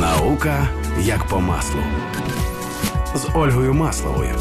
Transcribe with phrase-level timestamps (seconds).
[0.00, 0.68] Наука
[1.02, 1.80] як по маслу
[3.14, 4.34] з Ольгою Масловою.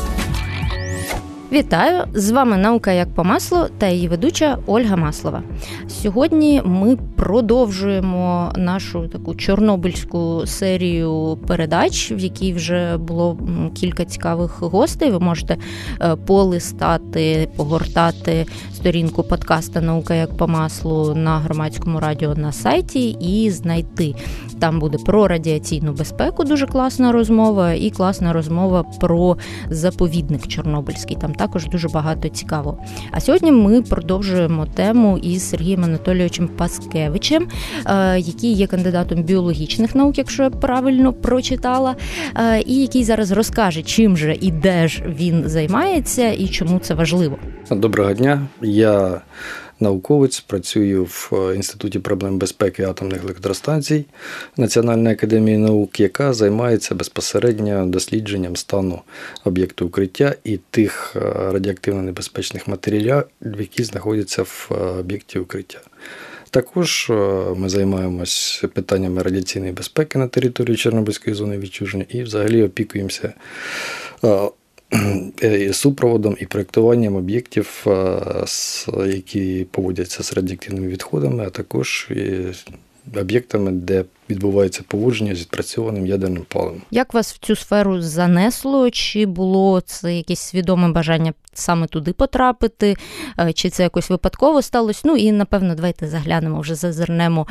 [1.51, 2.03] Вітаю!
[2.13, 5.41] З вами наука як по маслу та її ведуча Ольга Маслова.
[5.87, 13.37] Сьогодні ми продовжуємо нашу таку чорнобильську серію передач, в якій вже було
[13.75, 15.11] кілька цікавих гостей.
[15.11, 15.57] Ви можете
[16.01, 18.45] е, полистати, погортати
[18.87, 24.15] сторінку подкаста Наука як по маслу на громадському радіо на сайті і знайти.
[24.59, 29.37] Там буде про радіаційну безпеку, дуже класна розмова, і класна розмова про
[29.69, 31.17] заповідник Чорнобильський.
[31.21, 32.77] Там також дуже багато цікаво.
[33.11, 37.47] А сьогодні ми продовжуємо тему із Сергієм Анатолійовичем Паскевичем,
[37.85, 41.95] е, який є кандидатом біологічних наук, якщо я правильно прочитала,
[42.35, 46.93] е, і який зараз розкаже, чим же і де ж він займається і чому це
[46.93, 47.37] важливо.
[47.71, 48.47] Доброго дня.
[48.77, 49.21] Я
[49.79, 54.05] науковець, працюю в е, інституті проблем безпеки атомних електростанцій
[54.57, 59.01] Національної академії наук, яка займається безпосередньо дослідженням стану
[59.43, 61.19] об'єкту укриття і тих е,
[61.51, 65.79] радіоактивно небезпечних матеріалів, які знаходяться в е, об'єкті укриття.
[66.49, 67.11] Також
[67.55, 73.33] ми займаємось питаннями радіаційної безпеки на території Чорнобильської зони відчуження і взагалі опікуємося
[75.71, 78.45] супроводом і проєктуванням об'єктів, е,
[79.07, 82.11] які поводяться з радіоактивними відходами, а також
[83.21, 86.81] об'єктами, де відбувається поводження з відпрацьованим ядерним паливом.
[86.91, 88.89] Як вас в цю сферу занесло?
[88.89, 92.95] Чи було це якесь свідоме бажання саме туди потрапити,
[93.39, 95.01] е, чи це якось випадково сталося?
[95.05, 97.47] Ну і напевно, давайте заглянемо вже зазирнемо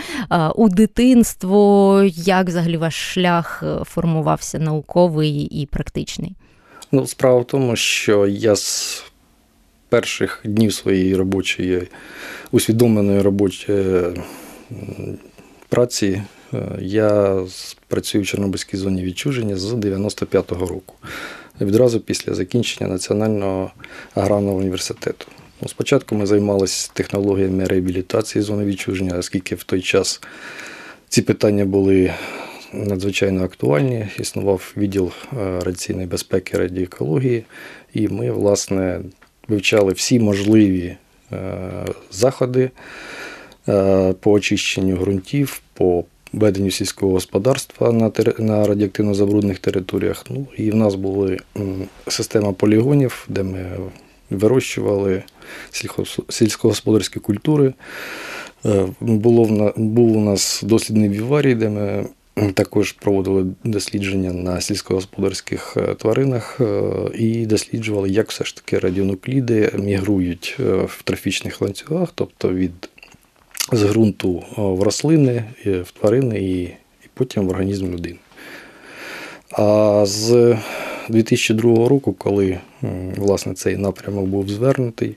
[0.55, 6.37] у дитинство, як взагалі ваш шлях формувався науковий і практичний.
[6.97, 9.05] Ну, справа в тому, що я з
[9.89, 11.89] перших днів своєї робочої,
[12.51, 14.05] усвідомленої робочої
[15.69, 16.23] праці
[16.55, 17.41] е, я
[17.89, 20.95] працюю в Чорнобильській зоні відчуження з 95-го року,
[21.61, 23.71] відразу після закінчення Національного
[24.15, 25.27] аграрного університету.
[25.63, 30.21] Ну, Спочатку ми займалися технологіями реабілітації зони відчуження, оскільки в той час
[31.09, 32.15] ці питання були
[32.85, 34.07] надзвичайно актуальні.
[34.19, 37.45] Існував відділ е, радіаційної безпеки радіоекології,
[37.95, 39.01] і ми, власне,
[39.49, 40.97] вивчали всі можливі
[41.33, 41.37] е,
[42.11, 42.71] заходи
[43.69, 47.93] е, по очищенню ґрунтів, по веденню сільського господарства
[48.39, 50.25] на радіоактивно забруднених територіях.
[50.31, 51.37] Ну, І в нас була
[52.09, 53.77] система полігонів, де ми
[54.31, 55.23] вирощували
[56.29, 57.75] сільськогосподарські культури.
[59.01, 62.07] Було Був у нас дослідний віварій, де ми
[62.55, 69.73] також проводили дослідження на сільськогосподарських е, тваринах е, і досліджували, як все ж таки радіонукліди
[69.79, 72.89] мігрують е, в трофічних ланцюгах, тобто від
[73.73, 78.17] з ґрунту в рослини, в тварини і, і потім в організм людини.
[79.53, 80.57] А з
[81.09, 82.59] 2002 року, коли
[83.17, 85.17] власне цей напрямок був звернутий,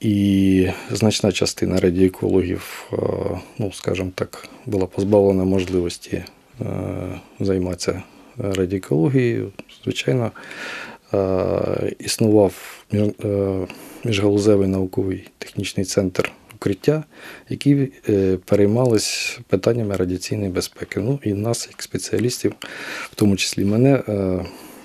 [0.00, 2.96] і значна частина радіоекологів, е,
[3.58, 6.24] ну скажімо так, була позбавлена можливості
[6.60, 6.64] е,
[7.40, 8.02] займатися
[8.38, 9.52] радіоекологією.
[9.84, 10.32] Звичайно,
[11.14, 12.84] е, існував
[14.04, 17.04] міжгалузевий науковий технічний центр укриття,
[17.48, 17.74] які
[18.44, 21.00] переймались питаннями радіаційної безпеки.
[21.00, 22.52] Ну і нас, як спеціалістів,
[23.10, 24.02] в тому числі мене,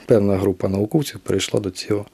[0.05, 2.05] певна група науковців перейшла до цього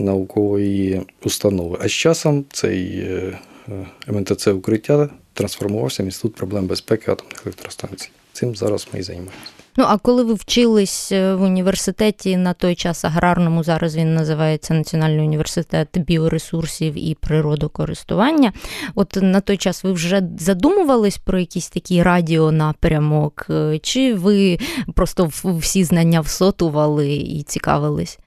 [0.00, 1.78] наукової установи.
[1.80, 3.38] А з часом цей е,
[3.68, 8.10] е, МНТЦ укриття трансформувався в інститут проблем безпеки атомних електростанцій.
[8.32, 9.38] Цим зараз ми і займаємося.
[9.76, 14.74] Ну а коли ви вчились е, в університеті на той час аграрному, зараз він називається
[14.74, 18.52] Національний університет біоресурсів і природокористування.
[18.94, 23.46] От на той час ви вже задумувались про якийсь такий радіонапрямок,
[23.82, 24.58] чи ви
[24.94, 28.18] просто всі знання всотували і цікавились?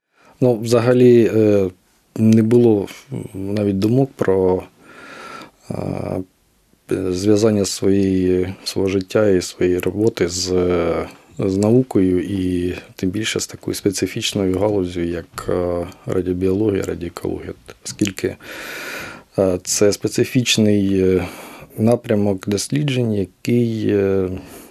[0.42, 1.70] Ну, взагалі е,
[2.16, 2.88] не було
[3.34, 4.64] навіть думок про
[5.72, 5.76] е,
[7.12, 10.54] зв'язання своєї, свого життя і своєї роботи з
[11.40, 17.54] з наукою і тим більше з такою специфічною галузю, як е, радіобіологія, радіоекологія,
[17.86, 18.36] оскільки
[19.64, 21.22] це специфічний
[21.78, 23.96] напрямок досліджень, який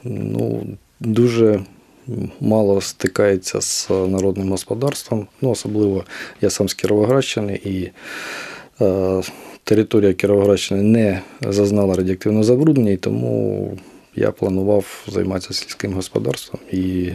[0.05, 0.67] ну,
[1.01, 1.61] дуже
[2.41, 5.27] мало стикається з народним господарством.
[5.41, 6.05] Ну, Особливо
[6.41, 7.91] я сам з Кіровоградщини і
[8.81, 9.23] е,
[9.65, 13.79] територія Кіровоградщини не зазнала радіоактивного забруднення, і тому
[14.17, 17.11] я планував займатися сільським господарством і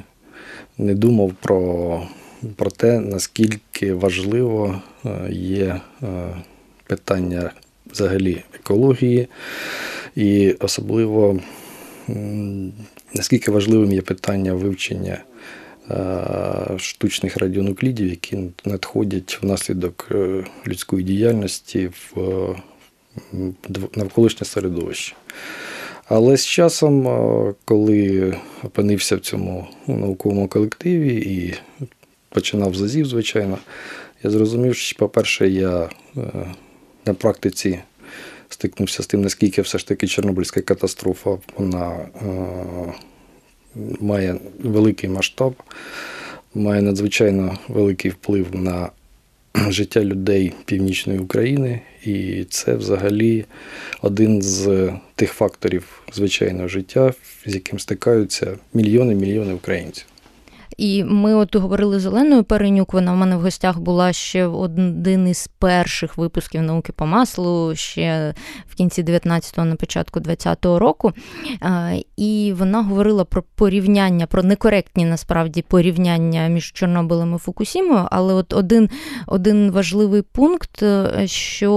[0.78, 2.02] не думав про,
[2.56, 6.08] про те, наскільки важливо е, є е,
[6.88, 7.52] питання
[7.92, 9.28] взагалі екології,
[10.16, 11.40] і особливо
[13.14, 15.24] наскільки важливим є питання вивчення
[16.78, 20.10] штучних радіонуклідів, які надходять внаслідок
[20.68, 22.56] людської діяльності в
[23.96, 25.16] навколишнє середовище.
[26.06, 27.04] Але з часом,
[27.66, 28.34] коли
[28.64, 31.54] опинився в цьому ну, науковому колективі і
[32.30, 33.58] починав з АЗІВ, звичайно,
[34.24, 36.22] я зрозумів, що, по-перше, я е,
[37.06, 37.80] на практиці
[38.50, 42.94] стикнувся з тим, наскільки все ж таки Чорнобильська катастрофа вона е,
[44.00, 45.54] має великий масштаб,
[46.54, 48.90] має надзвичайно великий вплив на
[49.70, 53.46] життя людей Північної України, і це взагалі
[54.02, 57.14] один з тих факторів звичайного життя,
[57.46, 60.06] з яким стикаються мільйони мільйони українців.
[60.78, 65.28] І ми от говорили з Оленою Перенюк, вона в мене в гостях була ще один
[65.28, 68.34] із перших випусків науки по маслу, ще
[68.68, 71.14] в кінці 19-го, на початку 20-го року.
[72.18, 78.08] І вона говорила про порівняння, про некоректні насправді порівняння між Чорнобилем і Фукусімою.
[78.12, 78.90] Але от один,
[79.28, 81.72] один важливий пункт, е, що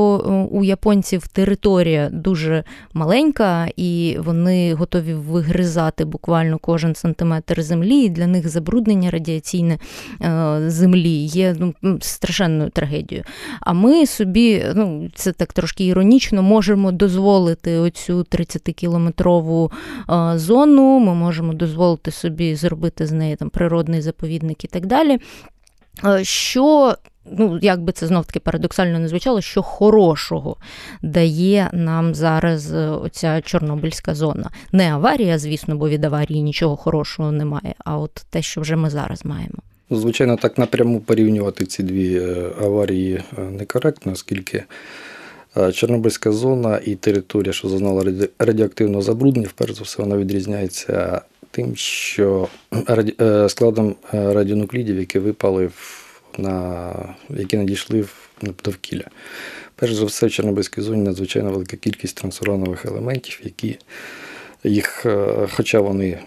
[0.50, 8.26] у японців територія дуже маленька, і вони готові вигризати буквально кожен сантиметр землі, і для
[8.26, 9.78] них забруднення забруднення радіаційне
[10.22, 13.25] е, землі є ну, страшенною трагедією.
[13.60, 19.70] А ми собі, ну це так трошки іронічно, можемо дозволити оцю 30-кілометрову
[20.10, 25.19] е, зону, ми можемо дозволити собі зробити з неї там природний заповідник і так далі.
[26.04, 26.94] Е, що
[27.25, 30.56] ну, як би це знов таки парадоксально не звучало, що хорошого
[31.02, 34.50] дає нам зараз е, оця Чорнобильська зона.
[34.72, 38.90] Не аварія, звісно, бо від аварії нічого хорошого немає, а от те, що вже ми
[38.90, 39.58] зараз маємо.
[39.90, 44.64] Звичайно, так напряму порівнювати ці дві е, аварії е, некоректно, оскільки
[45.73, 48.05] Чорнобильська зона і територія, що зазнала
[48.38, 51.20] радіоактивного забруднення, вперше за все, вона відрізняється
[51.50, 52.49] тим, що
[53.49, 56.00] складом радіонуклідів, які випали в
[56.40, 56.92] на,
[57.31, 58.31] які надійшли в
[58.64, 59.06] довкілля.
[59.75, 63.78] Перш за все, в Чорнобильській зоні надзвичайно велика кількість трансуранових елементів, які
[64.64, 66.19] їх, е, хоча вони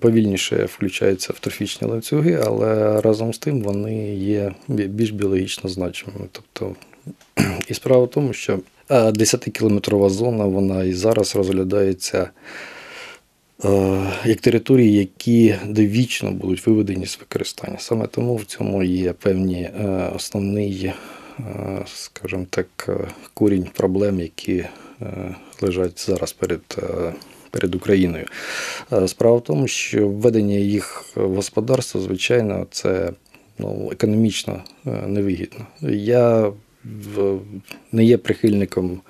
[0.00, 6.26] повільніше включаються в трофічні ланцюги, але разом з тим вони є більш біологічно значимими.
[6.32, 6.74] Тобто,
[7.68, 8.58] І справа в тому, що
[8.90, 12.30] 10-кілометрова зона вона і зараз розглядається.
[13.64, 17.78] Е, як території, які довічно будуть виведені з використання.
[17.78, 20.94] Саме тому в цьому є певні е, основний, е,
[21.86, 22.88] скажімо так,
[23.34, 24.64] корінь проблем, які
[25.60, 26.60] лежать зараз перед.
[27.50, 28.26] Перед Україною.
[29.06, 33.12] Справа в тому, що введення їх в господарство, звичайно, це
[33.58, 35.66] ну, економічно невигідно.
[35.90, 36.52] Я
[37.92, 39.00] не є прихильником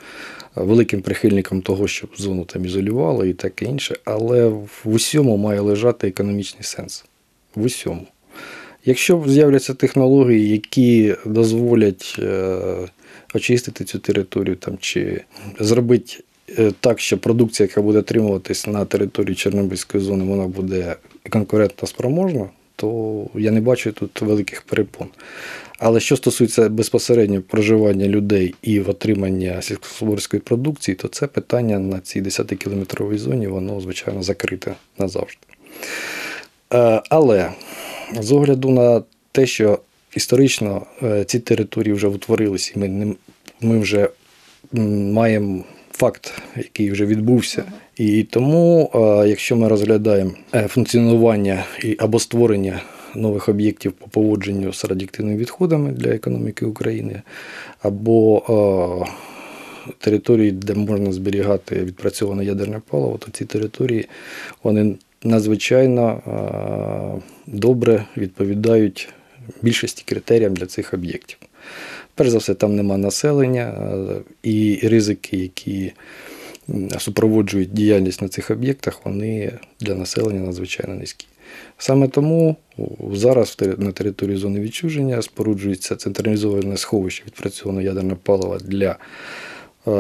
[0.57, 6.09] великим прихильником того, щоб зону там ізолювали і таке інше, але в усьому має лежати
[6.09, 7.05] економічний сенс.
[7.55, 8.07] В усьому.
[8.85, 12.59] Якщо з'являться технології, які дозволять е,
[13.35, 15.25] очистити цю територію там, чи
[15.61, 16.17] зробити
[16.59, 20.97] е, так, що продукція, яка буде отримуватись на території Чорнобильської зони, вона буде
[21.31, 25.09] конкурентно спроможна, то я не бачу тут великих перепон.
[25.79, 32.23] Але що стосується безпосередньо проживання людей і отримання сільськогосподарської продукції, то це питання на цій
[32.23, 35.41] 10-кілометровій зоні, воно, звичайно, закрите назавжди.
[36.75, 37.51] Е, але
[38.21, 39.03] з огляду на
[39.33, 39.79] те, що
[40.17, 43.15] історично е, ці території вже утворилися, і ми,
[43.61, 44.09] ми вже
[45.13, 47.65] маємо факт, який вже відбувся.
[47.97, 50.31] І тому, е, якщо ми розглядаємо
[50.69, 51.65] функціонування
[51.99, 52.81] або створення
[53.17, 57.23] нових об'єктів по поводженню з радіоактивними відходами для економіки України,
[57.83, 58.43] або
[59.07, 64.09] е, території, де можна зберігати відпрацьоване ядерне паливо, то ці території
[64.63, 69.09] вони надзвичайно е, добре відповідають
[69.63, 71.39] більшості критеріям для цих об'єктів.
[72.15, 73.97] Перш за все, там нема населення е,
[74.43, 75.93] і ризики, які
[76.99, 81.27] супроводжують діяльність на цих об'єктах, вони для населення надзвичайно низькі.
[81.79, 82.57] Саме тому
[83.13, 88.97] зараз на території зони відчуження споруджується централізоване сховище відпрацьованого ядерного палива для
[89.87, 89.91] е,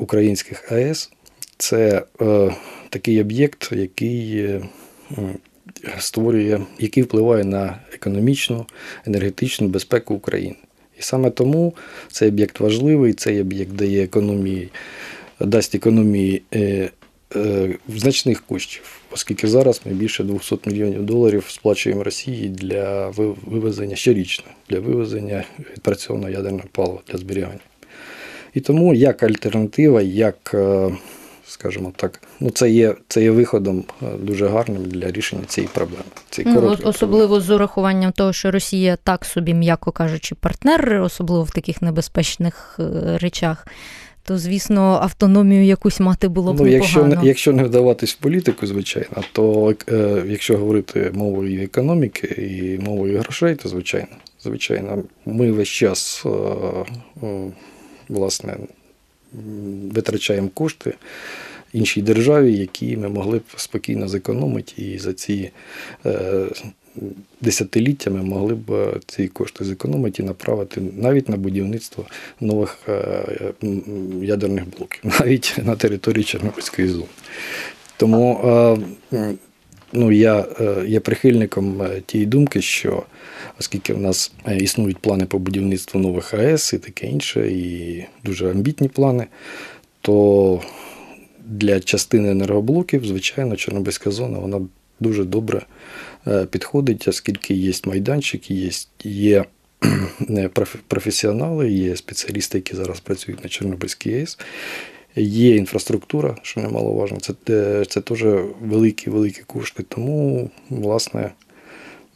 [0.00, 1.10] українських АЕС.
[1.58, 2.54] Це е,
[2.90, 4.62] такий об'єкт, який е,
[5.98, 8.66] створює, який впливає на економічну,
[9.06, 10.56] енергетичну безпеку України.
[10.98, 11.74] І саме тому
[12.08, 14.68] цей об'єкт важливий, цей об'єкт дає економії,
[15.40, 16.42] дасть економії
[17.88, 23.08] значних коштів, оскільки зараз ми більше 200 мільйонів доларів сплачуємо Росії для
[23.46, 27.60] вивезення щорічно, для вивезення відпрацьованого ядерного палива для зберігання.
[28.54, 30.90] І тому як альтернатива, як е,
[31.46, 32.22] скажімо так.
[32.40, 36.04] Ну, це є, це є виходом е, дуже гарним для рішення цієї проблеми.
[36.30, 41.50] Цієї Ну, особливо з урахуванням того, що Росія так собі, м'яко кажучи, партнер, особливо в
[41.50, 43.66] таких небезпечних е, речах.
[44.26, 47.22] То, звісно, автономію якусь мати було б Ну, якщо, непогано.
[47.22, 53.18] не- якщо не вдаватись в політику, звичайно, то е, якщо говорити мовою економіки і мовою
[53.18, 54.06] грошей, то звичайно,
[54.42, 56.28] звичайно, ми весь час е,
[57.26, 57.50] е,
[58.08, 58.56] власне
[59.92, 60.94] витрачаємо кошти
[61.72, 65.50] іншій державі, які ми могли б спокійно зекономити, і за ці
[66.96, 67.00] е,
[67.40, 72.04] десятиліття ми могли б е, ці кошти зекономити і направити навіть на будівництво
[72.40, 73.24] нових е,
[74.22, 77.06] ядерних блоків, навіть на території Чорнобильської зони.
[77.96, 78.40] Тому
[79.12, 79.32] е,
[79.92, 80.46] ну, я
[80.86, 83.02] є прихильником тієї думки, що
[83.60, 88.88] оскільки в нас існують плани по будівництву нових АЕС і таке інше, і дуже амбітні
[88.88, 89.26] плани,
[90.00, 90.60] то
[91.46, 94.60] для частини енергоблоків, звичайно, Чорнобильська зона вона
[95.00, 95.66] дуже добре
[96.26, 98.70] е, підходить, оскільки є майданчики, є,
[99.04, 99.44] є
[100.30, 100.50] е,
[100.88, 104.38] професіонали, є спеціалісти, які зараз працюють на Чорнобильській АЕС.
[105.16, 107.18] Є інфраструктура, що немаловажно.
[107.20, 108.24] Це, е, це теж
[108.60, 109.84] великі великі кошти.
[109.88, 111.30] Тому, власне,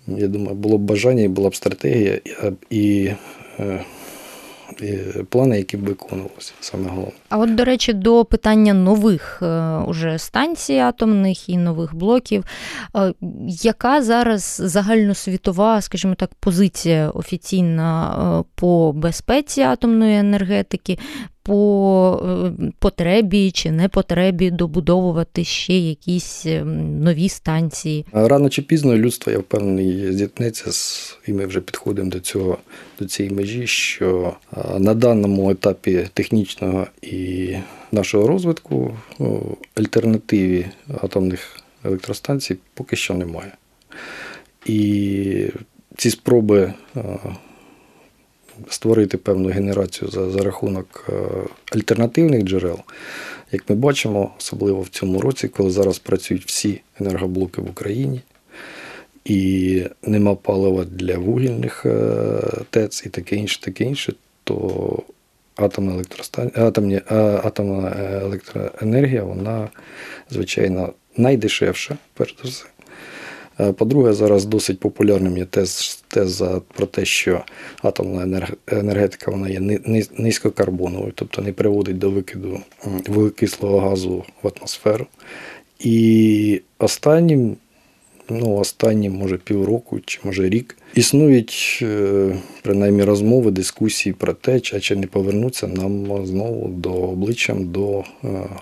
[0.06, 2.20] я думаю, було б бажання і була б стратегія
[2.70, 3.14] і, і,
[4.82, 7.19] і плани, які б виконувалися, саме головне.
[7.30, 12.44] А от, до речі, до питання нових е, уже станцій атомних і нових блоків.
[12.96, 13.14] Е,
[13.46, 20.98] Яка зараз загальносвітова, скажімо так, позиція офіційна е, по безпеці атомної енергетики,
[21.42, 22.22] по
[22.78, 26.46] потребі чи не потребі добудовувати ще якісь
[27.00, 28.06] нові станції?
[28.12, 32.58] Рано чи пізно людство, я впевнений, зіткнеться з, і ми вже підходимо до цього,
[32.98, 34.32] до цієї межі, що
[34.78, 37.19] на даному етапі технічного і
[37.92, 39.40] нашого розвитку о,
[39.74, 40.66] альтернативі
[41.02, 43.52] атомних електростанцій поки що немає.
[44.66, 45.48] І
[45.96, 46.74] ці спроби
[48.68, 51.12] створити певну генерацію за, за рахунок е,
[51.72, 52.78] альтернативних джерел,
[53.52, 58.20] як ми бачимо, особливо в цьому році, коли зараз працюють всі енергоблоки в Україні,
[59.24, 65.02] і нема палива для вугільних е, ТЕЦ і таке інше, таке інше, то
[65.60, 66.50] атомна, електростан...
[66.54, 67.00] атомні...
[67.44, 69.68] атомна електроенергія, вона,
[70.30, 72.64] звичайно, найдешевша, перш за все.
[73.60, 77.44] Е, По-друге, зараз досить популярним є тез, теза про те, що
[77.82, 82.60] атомна енергетика вона є ни- ни- низькокарбоновою, тобто не приводить до викиду
[83.06, 85.06] вуглекислого газу в атмосферу.
[85.78, 87.56] І останнім,
[88.28, 94.96] ну, останнім, може, півроку чи може рік, існують е, принаймні розмови, дискусії про те, чи,
[94.96, 98.04] не повернуться нам знову до обличчям до е,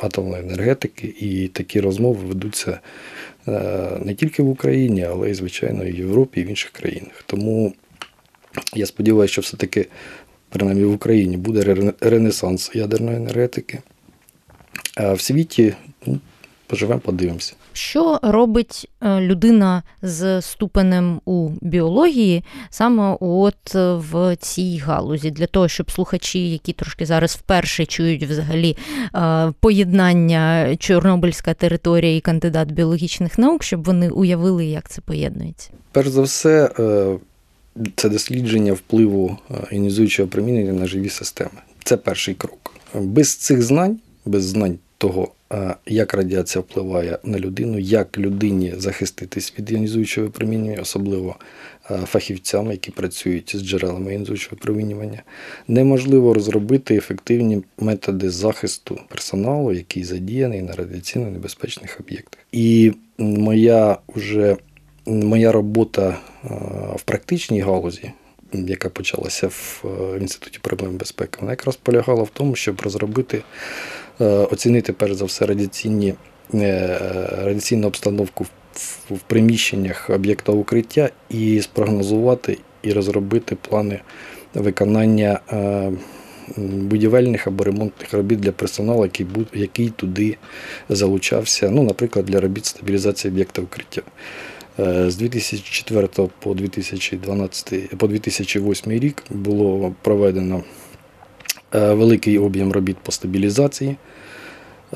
[0.00, 1.14] атомної енергетики.
[1.20, 2.80] І такі розмови ведуться
[3.48, 7.24] е, не тільки в Україні, але й, звичайно, і в Європі, і в інших країнах.
[7.26, 7.72] Тому
[8.74, 9.86] я сподіваюся, що все-таки,
[10.48, 13.78] принаймні в Україні, буде ренесанс ядерної енергетики.
[14.94, 15.74] А в світі
[16.06, 16.20] ну,
[16.66, 17.54] поживемо, подивимося.
[17.78, 25.46] Що робить е, людина з ступенем у біології саме от е, в цій галузі, для
[25.46, 28.76] того, щоб слухачі, які трошки зараз вперше чують взагалі
[29.14, 35.70] е, поєднання Чорнобильська територія і кандидат біологічних наук, щоб вони уявили, як це поєднується?
[35.92, 36.70] Перш за все,
[37.96, 39.38] це дослідження впливу
[39.72, 41.60] іонізуючого промінення на живі системи.
[41.84, 42.74] Це перший крок.
[42.94, 45.32] Без цих знань, без знань того,
[45.86, 51.36] як радіація впливає на людину, як людині захиститись від іонізуючого випромінювання, особливо
[52.04, 55.22] фахівцями, які працюють з джерелами іонізуючого випромінювання,
[55.68, 62.40] неможливо розробити ефективні методи захисту персоналу, який задіяний на радіаційно небезпечних об'єктах.
[62.52, 64.56] І моя вже
[65.06, 66.16] моя робота
[66.96, 68.12] в практичній галузі,
[68.52, 69.84] яка почалася в
[70.20, 73.42] інституті проблем безпеки, вона якраз полягала в тому, щоб розробити,
[74.24, 76.14] оцінити перш за все радіаційні,
[76.54, 76.98] е,
[77.44, 78.46] радіаційну обстановку
[79.10, 84.00] в, приміщеннях об'єкта укриття і спрогнозувати і розробити плани
[84.54, 85.40] виконання.
[85.52, 85.92] е,
[86.56, 90.36] Будівельних або ремонтних робіт для персоналу, який який туди
[90.88, 94.02] залучався, ну, наприклад, для робіт стабілізації об'єкта укриття.
[94.80, 96.08] Е, З 2004
[96.38, 100.62] по 2012 по 2008 рік було проведено е,
[101.72, 103.96] великий об'єм робіт по стабілізації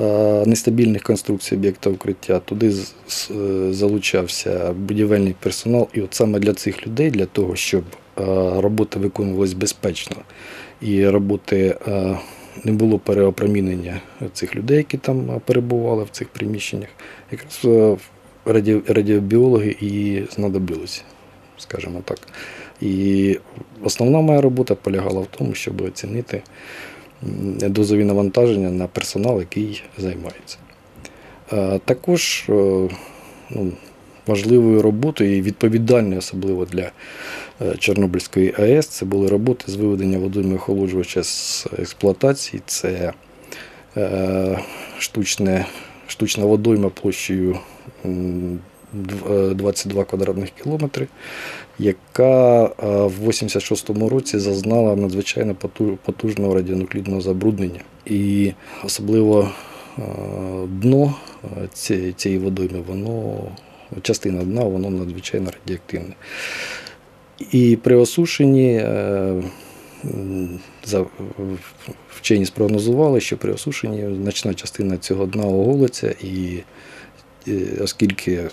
[0.00, 2.38] е, нестабільних конструкцій об'єкта укриття.
[2.38, 2.74] Туди е,
[3.72, 5.88] залучався будівельний персонал.
[5.92, 7.84] І от саме для цих людей, для того, щоб
[8.18, 8.22] е,
[8.60, 10.16] роботи виконувалися безпечно
[10.80, 12.18] і роботи е,
[12.64, 14.00] не було переопромінення
[14.32, 16.88] цих людей, які там перебували в цих приміщеннях.
[17.30, 17.66] Якраз
[18.86, 21.02] радіобіологи і знадобилися,
[21.58, 22.18] скажімо так.
[22.82, 23.38] І
[23.82, 26.42] основна моя робота полягала в тому, щоб оцінити
[27.68, 30.58] дозові навантаження на персонал, який займається.
[31.84, 32.44] Також
[33.50, 33.72] ну,
[34.26, 36.90] важливою роботою і відповідальною, особливо для
[37.62, 42.62] е, Чорнобильської АЕС, це були роботи з виведення водойми охолоджувача з експлуатації.
[42.66, 43.12] Це
[43.96, 44.58] е,
[44.98, 45.66] штучне,
[46.06, 47.58] штучна водойма площею
[48.92, 51.06] 22 квадратних кілометри,
[51.78, 55.54] яка в 86-му році зазнала надзвичайно
[56.04, 57.80] потужного радіонуклідного забруднення.
[58.06, 58.52] І
[58.84, 59.50] особливо
[60.66, 61.14] дно
[62.16, 63.38] цієї водойми, воно
[64.02, 66.14] частина дна, воно надзвичайно радіоактивне.
[67.50, 69.42] І при осушенні е,
[72.10, 76.62] вчені спрогнозували, що при осушенні значна частина цього дна оголиться, і
[77.80, 78.50] оскільки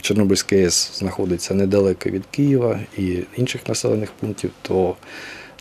[0.00, 4.96] Чорнобильська АЕС знаходиться недалеко від Києва і інших населених пунктів, то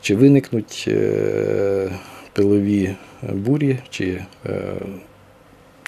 [0.01, 1.91] чи виникнуть е,
[2.33, 4.73] пилові бурі, чи, е,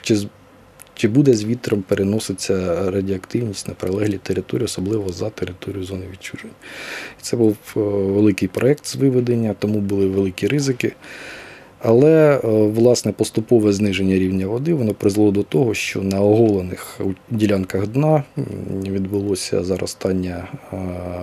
[0.02, 0.18] чи
[0.96, 6.54] чи буде з вітром переноситься радіоактивність на прилеглі території, особливо за територію зони відчуження.
[7.22, 10.94] Це був е, великий проєкт з виведення, тому були великі ризики.
[11.86, 17.00] Але е, власне поступове зниження рівня води воно призвело до того, що на оголених
[17.30, 18.24] ділянках дна
[18.88, 20.78] відбулося заростання е,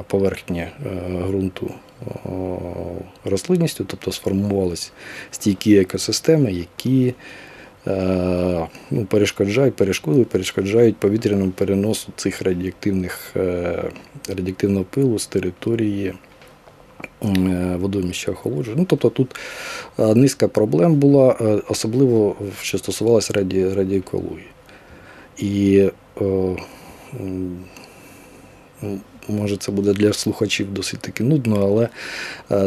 [0.06, 0.66] поверхні
[1.28, 1.70] ґрунту
[3.24, 4.90] рослинністю, тобто сформувалися
[5.30, 7.14] стійкі екосистеми, які
[7.86, 13.82] Е, ну, перешкоджають, перешкодили, перешкоджають повітряному переносу цих радіоактивних е,
[14.28, 16.14] радіоактивного пилу з території е,
[17.76, 18.76] водойміща охолодження.
[18.78, 19.36] Ну, Тобто тут
[19.98, 21.32] низка проблем була,
[21.68, 24.48] особливо що стосувалося раді, радіоекології.
[25.38, 25.88] І
[29.28, 31.88] Може, це буде для слухачів досить таки нудно, але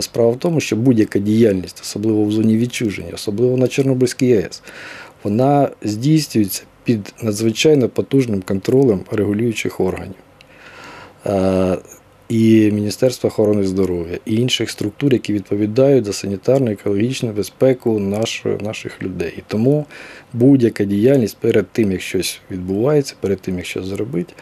[0.01, 4.61] справа в тому, що будь-яка діяльність, особливо в зоні відчуження, особливо на Чорнобильській АЕС,
[5.23, 10.15] вона здійснюється під надзвичайно потужним контролем регулюючих органів.
[12.33, 17.99] І Міністерства охорони здоров'я, і інших структур, які відповідають за санітарну екологічну безпеку
[18.61, 19.33] наших людей.
[19.37, 19.85] І тому
[20.33, 24.33] будь-яка діяльність перед тим, як щось відбувається, перед тим, як щось зробити,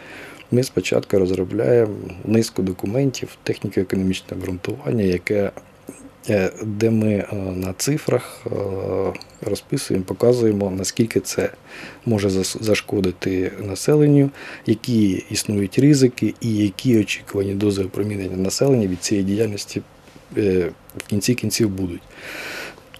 [0.51, 1.93] ми спочатку розробляємо
[2.25, 5.51] низку документів, техніко-економічне обґрунтування, яке
[6.63, 8.49] де ми е, на цифрах е,
[9.41, 11.49] розписуємо, показуємо, наскільки це
[12.05, 12.29] може
[12.59, 14.29] зашкодити населенню,
[14.65, 19.81] які існують ризики і які очікувані дози опромінення населення від цієї діяльності
[20.35, 20.71] в
[21.07, 22.01] кінці кінців будуть.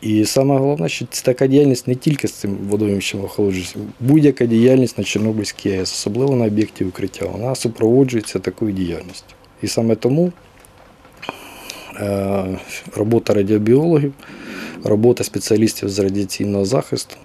[0.02, 5.04] І саме головне, що така діяльність не тільки з цим водоймищем охолоджується, будь-яка діяльність на
[5.04, 9.36] Чорнобильській АЕС, особливо на об'єкті укриття, вона супроводжується такою діяльністю.
[9.62, 10.51] І саме тому Е,
[12.96, 14.14] робота радіобіологів,
[14.84, 17.16] робота спеціалістів з радіаційного захисту.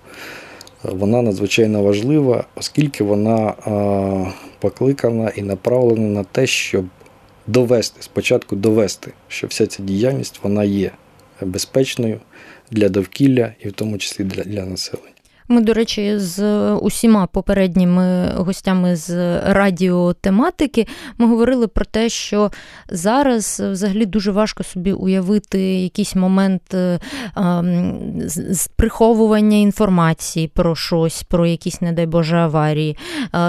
[0.85, 6.85] Е, вона надзвичайно важлива, оскільки вона е, покликана і направлена на те, щоб
[7.47, 10.91] довести, спочатку довести, що вся ця діяльність вона є
[11.41, 12.21] безпечною
[12.71, 15.15] для довкілля і в тому числі для населення.
[15.48, 20.87] Ми, до речі, з усіма попередніми гостями з радіотематики
[21.18, 22.50] ми говорили про те, що
[22.88, 26.98] зараз взагалі дуже важко собі уявити якийсь момент е,
[28.76, 32.96] приховування інформації про щось, про якісь, не дай Боже, аварії.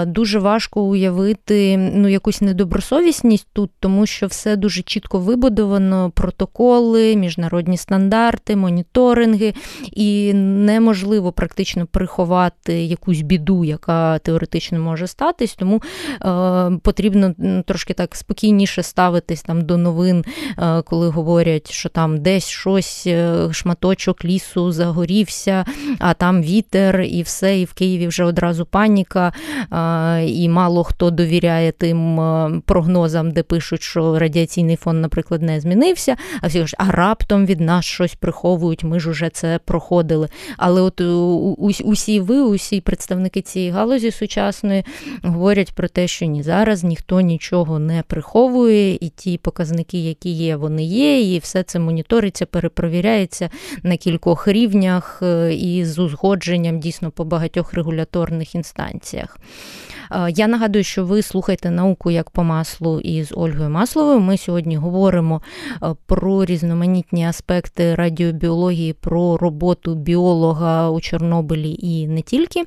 [0.06, 7.76] Дуже важко уявити ну, якусь недобросовісність тут, тому що все дуже чітко вибудовано, протоколи, міжнародні
[7.76, 9.54] стандарти, моніторинги,
[9.92, 15.82] і неможливо практично приховати якусь біду, яка теоретично може статись, тому
[16.24, 17.34] е, потрібно
[17.66, 20.24] трошки так спокійніше ставитись там до новин,
[20.58, 25.64] е, коли говорять, що там десь щось, е, шматочок лісу загорівся,
[25.98, 29.32] а там вітер, і все, і в Києві вже одразу паніка,
[29.72, 35.60] е, і мало хто довіряє тим е, прогнозам, де пишуть, що радіаційний фон, наприклад, не
[35.60, 36.16] змінився.
[36.40, 40.28] А всі кажуть, а раптом від нас щось приховують, ми ж уже це проходили.
[40.56, 44.84] Але от у усі ви, усі представники цієї галузі сучасної
[45.22, 50.56] говорять про те, що ні зараз ніхто нічого не приховує, і ті показники, які є,
[50.56, 53.50] вони є, і все це моніториться, перепровіряється
[53.82, 59.38] на кількох рівнях е, і з узгодженням дійсно по багатьох регуляторних інстанціях.
[60.10, 64.20] Е, я нагадую, що ви слухаєте науку як по маслу із Ольгою Масловою.
[64.20, 65.42] Ми сьогодні говоримо
[65.82, 72.64] е, про різноманітні аспекти радіобіології, про роботу біолога у Чорнобилі і не тільки.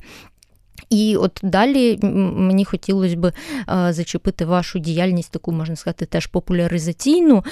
[0.92, 2.00] І от далі
[2.36, 3.32] мені хотілося б
[3.90, 7.44] зачепити вашу діяльність, таку можна сказати, теж популяризаційну,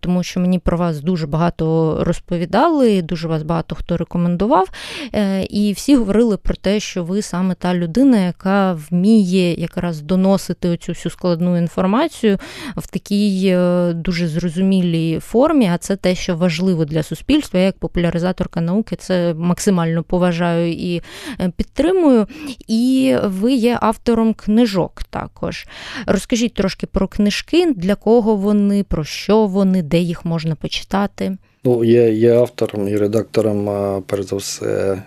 [0.00, 4.68] тому що мені про вас дуже багато розповідали, дуже вас багато хто рекомендував.
[5.14, 10.68] Е, і всі говорили про те, що ви саме та людина, яка вміє якраз доносити
[10.68, 12.38] оцю всю складну інформацію
[12.76, 15.70] в такій е, дуже зрозумілій формі.
[15.74, 17.60] А це те, що важливо для суспільства.
[17.60, 21.02] Я як популяризаторка науки це максимально поважаю і
[21.40, 22.26] е, підтримую
[22.68, 25.66] і ви є автором книжок також.
[26.06, 31.36] Розкажіть трошки про книжки, для кого вони, про що вони, де їх можна почитати.
[31.64, 35.02] Ну, я є автором і редактором, перш за все,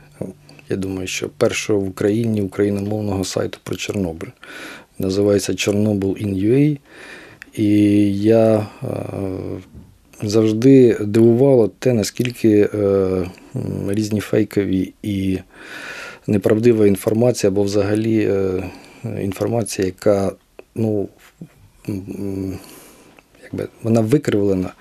[0.70, 4.30] я думаю, що першого в Україні україномовного сайту про Чорнобиль.
[5.00, 6.78] Називається Чорнобиль in UA.
[7.54, 7.72] І
[8.22, 8.68] я
[10.24, 13.30] завжди дивувало те, наскільки е,
[13.88, 15.40] різні фейкові і
[16.28, 18.70] неправдива інформація, або взагалі е,
[19.04, 20.32] інформація, яка
[20.76, 21.10] ну,
[23.44, 24.74] якби вона викривлена,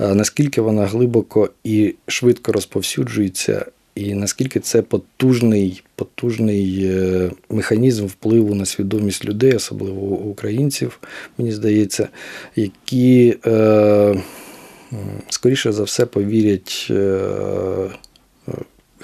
[0.00, 8.66] наскільки вона глибоко і швидко розповсюджується, і наскільки це потужний потужний е, механізм впливу на
[8.66, 11.00] свідомість людей, особливо українців,
[11.38, 12.08] мені здається,
[12.56, 14.22] які е,
[15.28, 16.92] скоріше за все повірять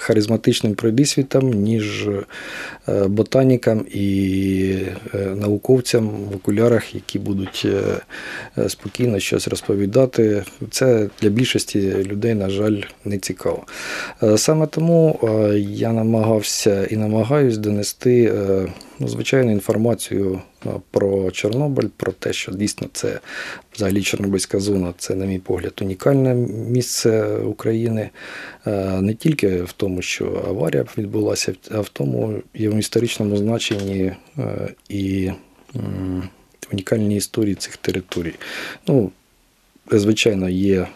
[0.03, 4.77] харизматичним пройдисвітам, ніж е, ботанікам і
[5.13, 7.81] е, науковцям в окулярах, які будуть е,
[8.69, 10.43] спокійно щось розповідати.
[10.71, 13.63] Це для більшості людей, на жаль, не цікаво.
[14.35, 15.19] Саме тому
[15.55, 18.33] я намагався і намагаюсь донести
[18.99, 20.41] ну, звичайну інформацію
[20.91, 23.19] про Чорнобиль, про те, що дійсно це
[23.75, 26.35] взагалі Чорнобильська зона, це, на мій погляд, унікальне
[26.69, 28.09] місце України.
[28.99, 34.11] Не тільки в тому, що аварія відбулася, а в тому і в історичному значенні
[34.89, 35.31] і
[36.71, 38.33] унікальні історії цих територій.
[38.87, 39.11] Ну,
[39.91, 40.87] Звичайно, є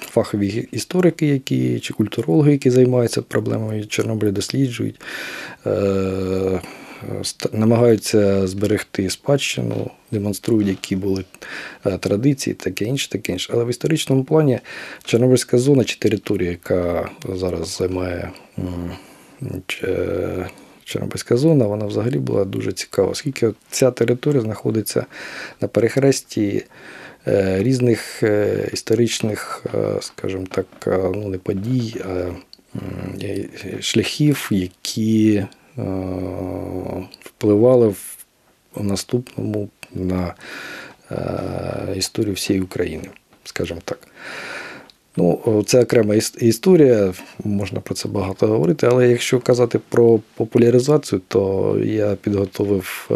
[0.00, 5.00] фахові історики, які чи культурологи, які займаються проблемами Чорнобиля, досліджують,
[5.66, 6.60] е,
[7.52, 11.24] намагаються зберегти спадщину, демонструють, які були
[11.86, 13.50] е, традиції, таке інше, таке інше.
[13.54, 14.58] Але в історичному плані
[15.04, 18.30] Чорнобильська зона чи територія, яка зараз займає.
[19.82, 20.50] Е,
[20.84, 25.06] Чорнобильська зона, вона взагалі була дуже цікава, оскільки ця територія знаходиться
[25.60, 26.64] на перехресті
[27.28, 28.22] Е, різних
[28.72, 29.64] історичних,
[30.00, 30.66] скажімо так,
[31.14, 32.30] ну не подій, а
[33.80, 35.44] шляхів, які
[37.24, 37.88] впливали
[38.74, 40.34] в наступному на
[41.96, 43.08] історію всієї України,
[43.44, 43.98] скажімо так.
[45.16, 51.76] Ну, Це окрема історія, можна про це багато говорити, але якщо казати про популяризацію, то
[51.84, 53.10] я підготовив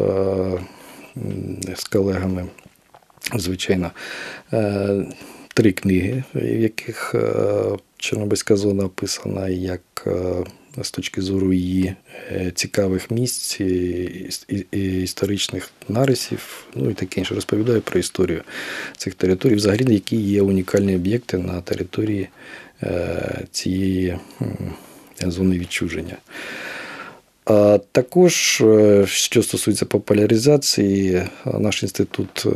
[1.77, 2.46] з колегами
[3.35, 3.90] звичайно,
[4.53, 5.07] е,
[5.55, 7.33] три книги, в яких е,
[7.96, 10.44] Чорнобильська зона описана як е,
[10.83, 11.95] з точки зору її
[12.55, 13.61] цікавих місць,
[14.73, 17.35] історичних нарисів, ну і таке інше.
[17.35, 18.43] Розповідаю про історію
[18.97, 22.29] цих територій, взагалі, які є унікальні об'єкти на території
[23.51, 24.19] цієї
[25.27, 26.17] зони відчуження.
[27.45, 31.23] А також, е, що стосується популяризації,
[31.59, 32.51] наш інститут е,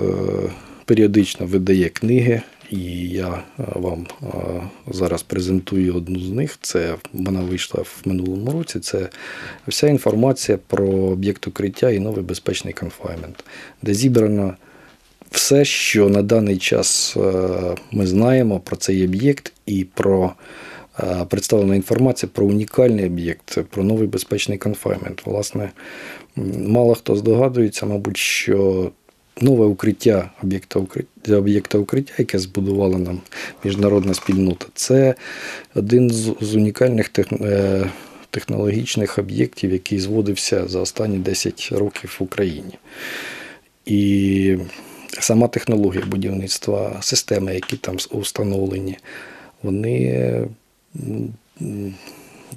[0.85, 2.43] періодично видає книги,
[2.75, 4.07] і я е, вам
[4.91, 6.59] зараз презентую одну з них.
[6.61, 8.81] Це вона вийшла в минулому році.
[8.81, 9.09] Це
[9.69, 13.45] вся інформація про об'єкт укриття і новий безпечний конфаймент,
[13.83, 14.55] де зібрано
[15.31, 17.17] все, що на даний час
[17.93, 20.35] ми знаємо про цей об'єкт і про.
[21.01, 25.27] Е, представлена інформація про унікальний об'єкт, про новий безпечний конфаймент.
[25.27, 25.71] Власне,
[26.67, 28.91] мало хто здогадується, мабуть, що
[29.41, 33.21] нове укриття об'єкта укриття, об'єкта укриття, яке збудувала нам
[33.65, 35.15] міжнародна спільнота, це
[35.75, 37.91] один з унікальних е,
[38.31, 42.79] технологічних об'єктів, який зводився за останні 10 років в Україні.
[43.87, 44.57] І
[45.09, 48.99] сама технологія будівництва, системи, які там установлені,
[49.63, 50.47] вони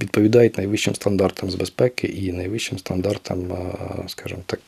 [0.01, 3.39] відповідають найвищим стандартам з безпеки і найвищим стандартам,
[4.07, 4.59] скажімо так,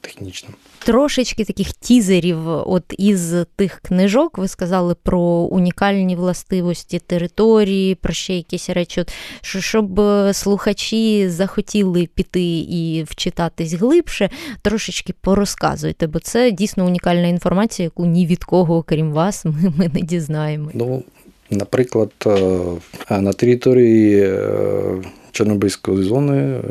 [0.00, 0.54] технічним.
[0.78, 8.34] Трошечки таких тізерів, от із тих книжок, ви сказали про унікальні властивості території, про ще
[8.34, 10.00] якісь речі, от, щоб
[10.32, 14.30] слухачі захотіли піти і вчитатись глибше,
[14.62, 19.88] трошечки порозказуйте, бо це дійсно унікальна інформація, яку ні від кого, окрім вас, ми, ми
[19.88, 20.70] не дізнаємо.
[20.74, 21.02] Ну,
[21.50, 26.62] Наприклад, е, на території е, Чорнобильської зони е,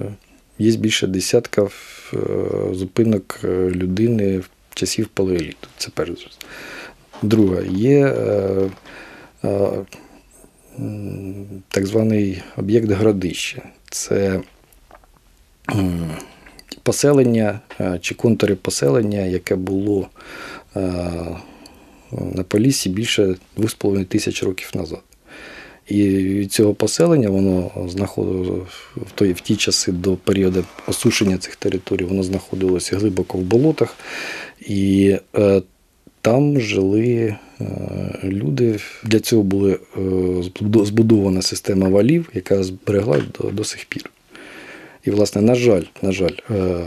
[0.59, 1.67] є більше десятка
[2.71, 5.67] зупинок людини в часів палеоліту.
[5.77, 6.29] Це перше.
[7.21, 8.15] Друге, є
[11.67, 13.61] так званий об'єкт Градище.
[13.89, 14.41] Це
[16.83, 17.59] поселення
[18.01, 20.07] чи контури поселення, яке було
[22.36, 25.01] на Поліссі більше 2,5 тисяч років назад.
[25.88, 28.62] І від цього поселення воно знаходилося
[28.95, 33.95] в той, в ті часи до періоду осушення цих територій, воно знаходилося глибоко в болотах,
[34.60, 35.62] і е,
[36.21, 37.65] там жили е,
[38.23, 38.80] люди.
[39.04, 39.78] Для цього була е,
[40.86, 44.12] збудована система валів, яка зберегла до, до сих пір.
[45.04, 46.86] І, власне, на жаль, на жаль, е,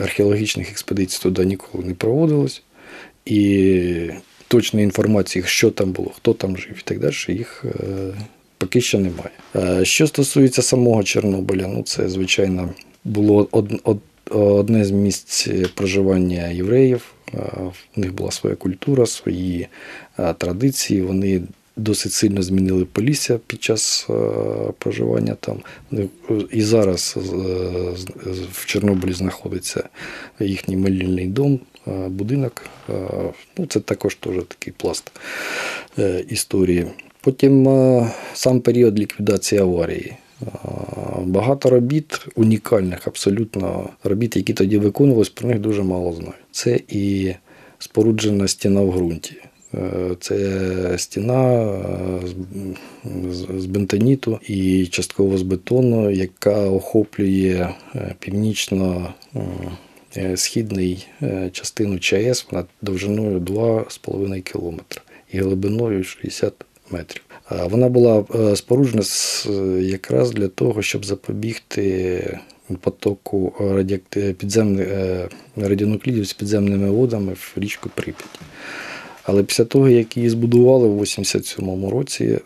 [0.00, 2.62] археологічних експедицій туди ніколи не проводилось
[3.28, 4.10] і
[4.48, 8.14] точної інформації, що там було, хто там жив і так далі, їх е,
[8.58, 9.30] поки що немає.
[9.56, 13.48] Е, що стосується самого Чорнобиля, ну це, звичайно, було
[14.30, 17.04] одне з місць проживання євреїв.
[17.34, 17.38] Е,
[17.96, 19.68] в них була своя культура, свої
[20.38, 21.02] традиції.
[21.02, 21.42] Вони
[21.76, 24.08] досить сильно змінили Полісся під час
[24.78, 25.56] проживання там.
[26.50, 27.16] І зараз
[28.52, 29.88] в Чорнобилі знаходиться
[30.40, 31.60] їхній молільний дом,
[32.08, 32.66] будинок.
[32.90, 32.92] Е,
[33.58, 35.12] ну, Це також теж такий пласт
[35.98, 36.86] е, історії.
[37.20, 37.68] Потім
[38.34, 40.16] сам період ліквідації аварії.
[41.22, 46.36] Багато робіт, унікальних абсолютно робіт, які тоді виконувалися, про них дуже мало знають.
[46.50, 47.34] Це і
[47.78, 49.36] споруджена стіна в ґрунті.
[50.20, 51.72] Це стіна
[53.58, 57.68] з бентоніту і частково з бетону, яка охоплює
[58.18, 59.40] північно Е,
[60.36, 64.80] східний е, частину ЧАЕС вона довжиною 2,5 км
[65.32, 66.54] і глибиною 60
[66.90, 67.22] метрів.
[67.50, 69.02] Вона була е, споруджена
[69.80, 72.38] якраз для того, щоб запобігти
[72.80, 73.54] потоку
[74.38, 74.88] підземних
[75.56, 78.40] радіонуклідів з підземними водами в річку Прип'ять.
[79.22, 82.38] Але після того, як її збудували в 87-му році,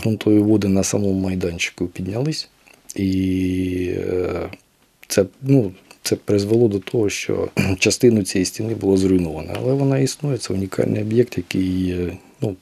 [0.00, 2.48] ґрунтові води на самому майданчику піднялись,
[2.96, 3.94] і
[5.08, 5.72] це ну,
[6.04, 9.52] це призвело до того, що частину цієї стіни було зруйновано.
[9.56, 11.94] Але вона існує, це унікальний об'єкт, який
[12.40, 12.56] ну,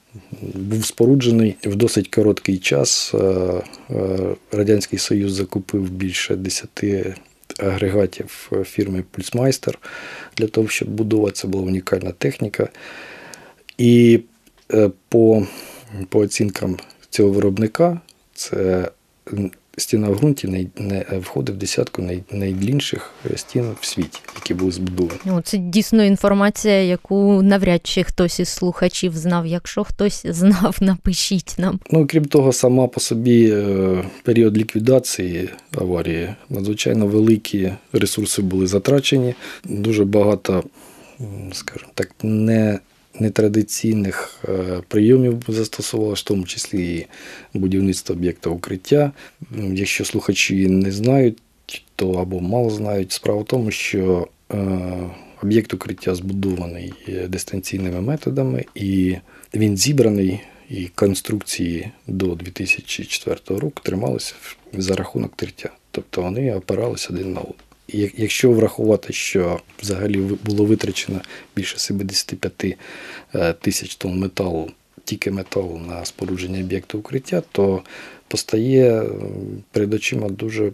[0.53, 3.11] був споруджений в досить короткий час.
[3.13, 3.17] Е,
[3.89, 6.69] е, Радянський Союз закупив більше 10
[7.59, 9.79] агрегатів фірми Пульсмайстер
[10.37, 11.35] для того, щоб будувати.
[11.35, 12.69] Це була унікальна техніка.
[13.77, 14.19] І
[14.73, 15.47] е, по,
[16.09, 16.77] по оцінкам
[17.09, 18.01] цього виробника,
[18.33, 18.89] це
[19.77, 24.71] стіна в ґрунті не, не входить в десятку най, найдлінших стін в світі, які були
[24.71, 25.19] збудовані.
[25.25, 29.45] Ну, Це дійсно інформація, яку навряд чи хтось із слухачів знав.
[29.45, 31.79] Якщо хтось знав, напишіть нам.
[31.91, 39.35] Ну крім того, сама по собі е, період ліквідації аварії надзвичайно великі ресурси були затрачені.
[39.63, 40.63] Дуже багато,
[41.51, 42.79] скажімо так, не
[43.19, 47.07] нетрадиційних е, прийомів застосувалося, в тому числі
[47.53, 49.11] і будівництво об'єкта укриття.
[49.73, 51.37] Якщо слухачі не знають,
[51.95, 54.57] то або мало знають, справа в тому, що е,
[55.43, 56.93] об'єкт укриття збудований
[57.27, 59.15] дистанційними методами, і
[59.53, 60.39] він зібраний.
[60.69, 64.35] І конструкції до 2004 року трималися
[64.73, 65.69] за рахунок тертя.
[65.91, 67.53] Тобто вони опиралися один на один.
[67.87, 71.21] Якщо врахувати, що взагалі було витрачено
[71.55, 72.77] більше 75
[73.35, 74.71] е, тисяч тонн металу,
[75.03, 77.83] тільки металу на спорудження об'єкту укриття, то
[78.27, 79.03] постає
[79.71, 80.71] перед очима дуже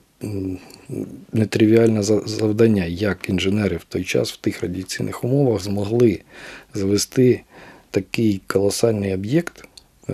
[1.33, 6.19] нетривіальне завдання, як інженери в той час в тих радіаційних умовах змогли
[6.73, 7.41] завести
[7.91, 9.67] такий колосальний об'єкт
[10.09, 10.13] е,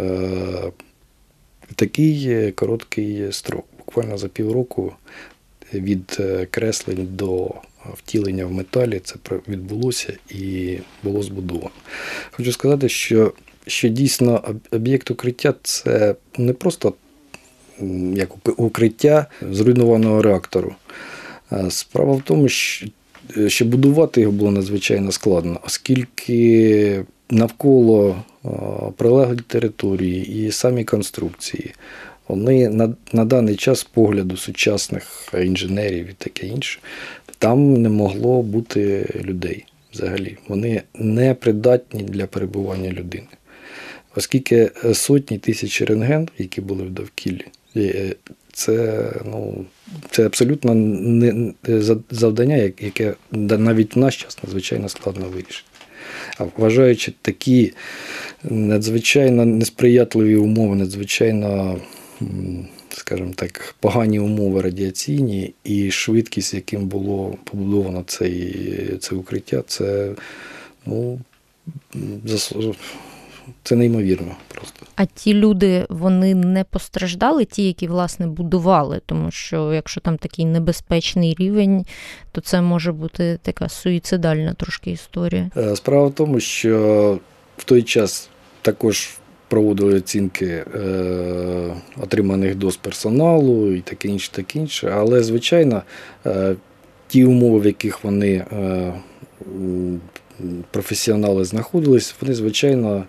[1.70, 3.66] в такий короткий строк.
[3.78, 4.94] Буквально за півроку
[5.74, 7.52] від е, креслень до
[7.94, 9.16] втілення в металі це
[9.48, 11.70] відбулося і було збудовано.
[12.32, 13.34] Хочу сказати, що
[13.68, 16.94] що дійсно об'єкт укриття це не просто
[18.14, 20.76] як укриття зруйнованого реактору.
[21.70, 22.88] Справа в тому, що
[23.48, 28.24] що будувати його було надзвичайно складно, оскільки навколо
[28.98, 31.74] прилеглі території і самі конструкції
[32.28, 36.80] Вони на, на даний час погляду сучасних інженерів і таке інше,
[37.38, 40.38] там не могло бути людей взагалі.
[40.48, 43.28] Вони не придатні для перебування людини.
[44.16, 48.16] Оскільки е, сотні тисяч рентген, які були в довкіллі, е,
[48.54, 49.66] це ну,
[50.12, 51.54] це абсолютно не
[52.12, 55.70] завдання, яке навіть в наш час надзвичайно складно вирішити.
[56.38, 57.74] А вважаючи такі
[58.44, 61.80] надзвичайно несприятливі умови, надзвичайно,
[62.90, 70.16] скажімо так, погані умови радіаційні і швидкість, яким було побудовано цей, це укриття, це
[70.86, 71.20] ну,
[73.64, 74.86] це неймовірно просто.
[74.96, 80.46] А ті люди вони не постраждали, ті, які власне будували, тому що якщо там такий
[80.46, 81.86] небезпечний рівень,
[82.32, 85.52] то це може бути така суїцидальна трошки історія.
[85.58, 87.20] Е, справа в тому, що
[87.58, 88.30] в той час
[88.62, 89.18] також
[89.56, 90.64] проводили оцінки е,
[91.98, 94.94] отриманих доз персоналу і таке інше, таке інше.
[94.96, 95.84] Але, звичайно,
[96.26, 96.56] е,
[97.08, 98.34] ті умови, в яких вони.
[98.34, 98.94] Е,
[100.72, 103.04] Професіонали знаходились, вони, звичайно,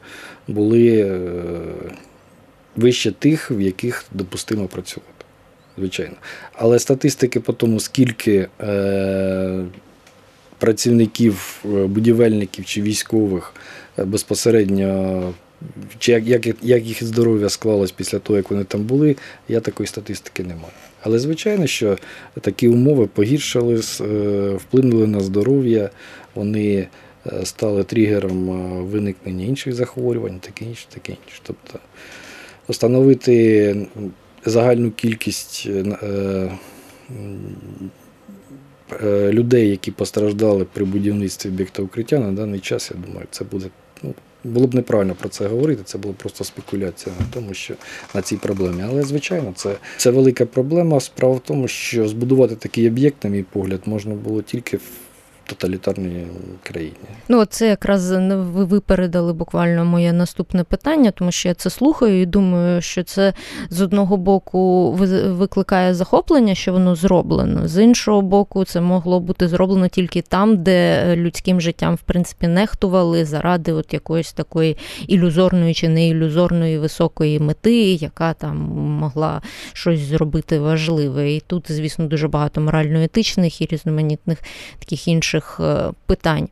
[0.48, 1.20] були
[2.76, 5.24] вище тих, в яких допустимо працювати.
[5.78, 6.14] Звичайно.
[6.52, 8.48] Але статистики по тому, скільки
[10.59, 13.54] працівників, будівельників чи військових
[13.98, 15.35] безпосередньо,
[15.99, 19.16] чи як, як, як їх здоров'я склалось після того, як вони там були,
[19.49, 20.75] я такої статистики не маю.
[21.03, 21.99] Але звичайно, що
[22.40, 23.77] такі умови погіршили,
[24.57, 25.90] вплинули на здоров'я,
[26.35, 26.87] вони
[27.33, 31.40] Е, стали тригером е, виникнення інших захворювань, таке інше, таке інше.
[31.42, 31.79] Тобто
[32.69, 33.87] встановити
[34.45, 36.51] загальну кількість е,
[39.33, 43.66] людей, які постраждали при будівництві об'єкта укриття, на даний час, я думаю, це буде.
[44.46, 47.74] Було б неправильно про це говорити, це було просто спекуляція на тому, що
[48.14, 48.82] на цій проблемі.
[48.88, 51.00] Але, звичайно, це це велика проблема.
[51.00, 54.90] Справа в тому, що збудувати такий об'єкт, на мій погляд, можна було тільки в
[55.46, 56.26] тоталітарній
[56.62, 56.92] країні.
[57.28, 62.26] Ну, це якраз ви випередили буквально моє наступне питання, тому що я це слухаю і
[62.26, 63.32] думаю, що це
[63.70, 64.92] з одного боку
[65.28, 67.68] викликає захоплення, що воно зроблено.
[67.68, 73.24] З іншого боку, це могло бути зроблено тільки там, де людським життям в принципі нехтували
[73.24, 78.56] заради от якоїсь такої ілюзорної чи не ілюзорної високої мети, яка там
[79.00, 81.32] могла щось зробити важливе.
[81.32, 84.38] І тут, звісно, дуже багато морально-етичних і різноманітних
[84.78, 86.49] таких інших інших е, питань.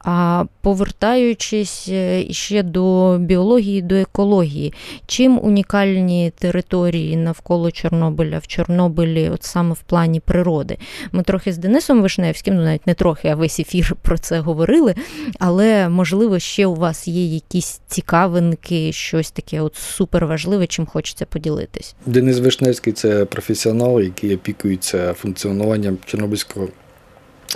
[0.00, 4.72] А повертаючись е, ще до біології, до екології,
[5.06, 10.76] чим унікальні території навколо Чорнобиля в Чорнобилі, от саме в плані природи?
[11.12, 14.94] Ми трохи з Денисом Вишневським, ну навіть не трохи, а весь ефір про це говорили.
[15.38, 21.94] Але можливо, ще у вас є якісь цікавинки, щось таке от суперважливе, чим хочеться поділитись.
[22.06, 26.68] Денис Вишневський це професіонал, який опікується функціонуванням Чорнобильського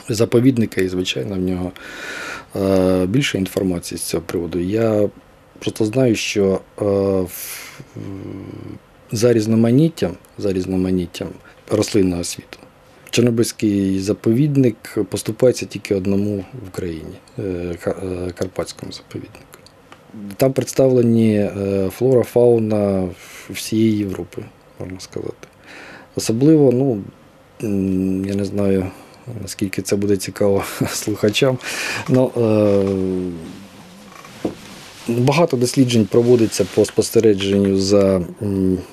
[0.09, 1.73] заповідника, і, звичайно, в нього
[2.57, 4.59] е, більше інформації з цього приводу.
[4.59, 5.09] Я
[5.59, 7.27] просто знаю, що е,
[9.13, 11.29] за різноманіттям, за різноманіттям
[11.71, 12.59] рослинного світу.
[13.11, 17.77] Чорнобильський заповідник поступається тільки одному в Україні е,
[18.35, 19.45] Карпатському заповіднику.
[20.37, 21.51] Там представлені
[21.91, 23.09] флора, фауна
[23.51, 24.43] всієї Європи,
[24.81, 25.49] можна сказати.
[26.17, 27.03] Особливо, ну,
[28.27, 28.87] я не знаю,
[29.43, 31.59] наскільки це буде цікаво слухачам.
[32.09, 32.85] Ну, е,
[35.11, 38.21] Багато досліджень проводиться по спостереженню за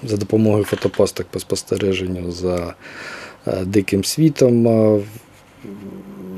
[0.04, 2.74] за допомогою фотопасток по спостереженню за
[3.48, 4.64] е, диким світом.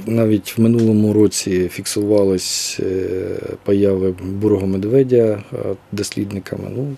[0.06, 5.44] Навіть в минулому році фіксувались е, появи бурого медведя
[5.92, 6.72] дослідниками.
[6.76, 6.96] Ну,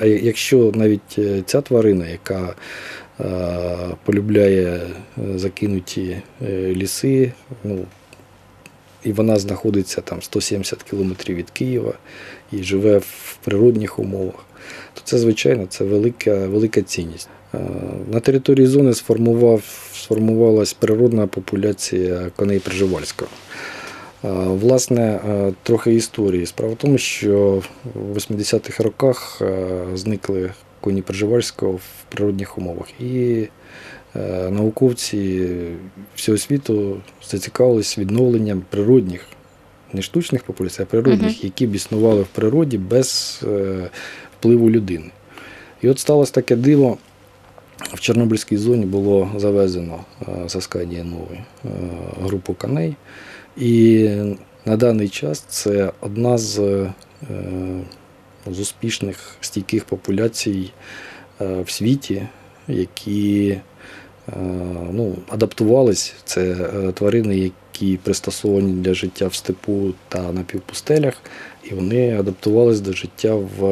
[0.00, 2.54] А якщо навіть ця тварина, яка
[4.04, 4.80] полюбляє
[5.18, 7.32] е, закинуті е, ліси.
[7.64, 7.78] Ну,
[9.04, 11.92] І вона знаходиться там 170 кілометрів від Києва
[12.52, 14.44] і живе в природних умовах.
[14.94, 17.28] То це, звичайно, це велика велика цінність.
[18.12, 19.62] На території зони сформував,
[19.94, 23.30] сформувалась природна популяція коней Приживальського.
[24.46, 25.20] Власне,
[25.62, 26.46] трохи історії.
[26.46, 27.62] Справа в тому, що
[27.94, 29.42] в 80-х роках
[29.94, 30.50] зникли
[30.82, 33.00] коні Пржевальського в природних умовах.
[33.00, 33.48] І
[34.16, 35.48] е, науковці
[36.14, 39.26] всього світу зацікавились відновленням природних,
[39.92, 43.90] не штучних популяцій, а природних, uh які б існували в природі без е,
[44.38, 45.10] впливу людини.
[45.82, 46.98] І от сталося таке диво.
[47.94, 51.68] В Чорнобильській зоні було завезено е, з Аскадії е,
[52.22, 52.96] групу коней.
[53.56, 54.08] І
[54.64, 56.86] на даний час це одна з
[58.46, 60.70] з успішних стійких популяцій
[61.40, 62.22] в світі,
[62.68, 63.58] які
[64.92, 66.14] ну, адаптувались.
[66.24, 66.54] Це
[66.94, 71.14] тварини, які пристосовані для життя в степу та на півпустелях,
[71.64, 73.64] і вони адаптувались до життя в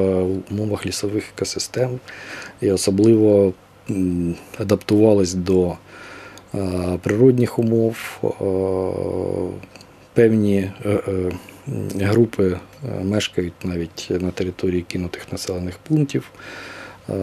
[0.51, 2.01] умовах лісових екосистем
[2.61, 3.53] і особливо
[4.59, 5.77] адаптувались до
[7.03, 7.97] природних умов.
[10.14, 10.71] Певні
[12.01, 12.57] групи
[13.03, 16.31] мешкають навіть на території кинутих населених пунктів.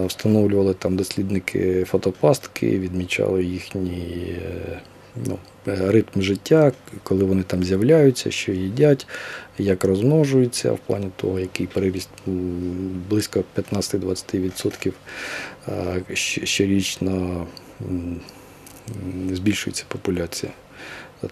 [0.05, 4.79] Встановлювали там дослідники фотопастки, відмічали їхній е,
[5.25, 6.71] ну, ритм життя,
[7.03, 9.07] коли вони там з'являються, що їдять,
[9.57, 12.09] як розмножуються, в плані того, який переріст
[13.09, 14.91] близько 15-20%
[16.43, 17.47] щорічно
[19.31, 20.51] збільшується популяція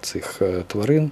[0.01, 1.11] цих е, тварин.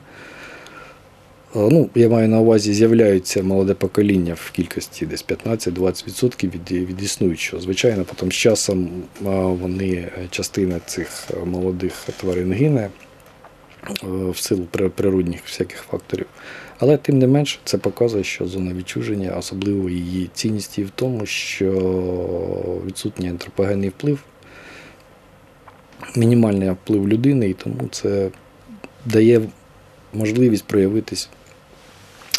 [1.56, 7.62] Ну, Я маю на увазі, з'являються молоде покоління в кількості десь 15-20% від від існуючого.
[7.62, 8.90] Звичайно, потім з часом
[9.62, 12.90] вони, е, частина цих е, молодих тварин гине
[14.04, 14.64] в силу
[14.96, 16.26] природних всяких факторів.
[16.80, 21.72] Але тим не менше це показує, що зона відчуження, особливо її цінність в тому, що
[22.86, 24.24] відсутній антропогенний вплив,
[26.16, 28.30] мінімальний вплив людини, і тому це
[29.06, 29.42] дає
[30.14, 31.30] можливість проявитись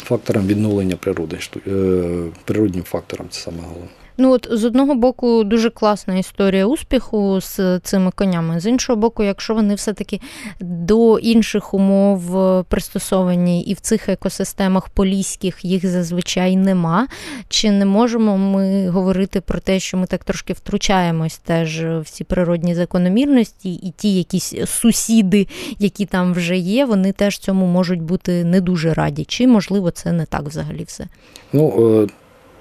[0.05, 1.37] фактором відновлення природи,
[1.67, 4.04] е, природнім фактором це саме головне.
[4.17, 8.59] Ну от з одного боку дуже класна історія успіху з цими конями.
[8.59, 10.21] З іншого боку, якщо вони все-таки
[10.59, 12.35] до інших умов
[12.65, 17.07] пристосовані і в цих екосистемах поліських їх зазвичай нема.
[17.49, 22.23] Чи не можемо ми говорити про те, що ми так трошки втручаємось теж в ці
[22.23, 25.47] природні закономірності, і ті якісь сусіди,
[25.79, 29.25] які там вже є, вони теж цьому можуть бути не дуже раді.
[29.25, 31.07] Чи можливо це не так взагалі все?
[31.53, 32.07] Ну, е,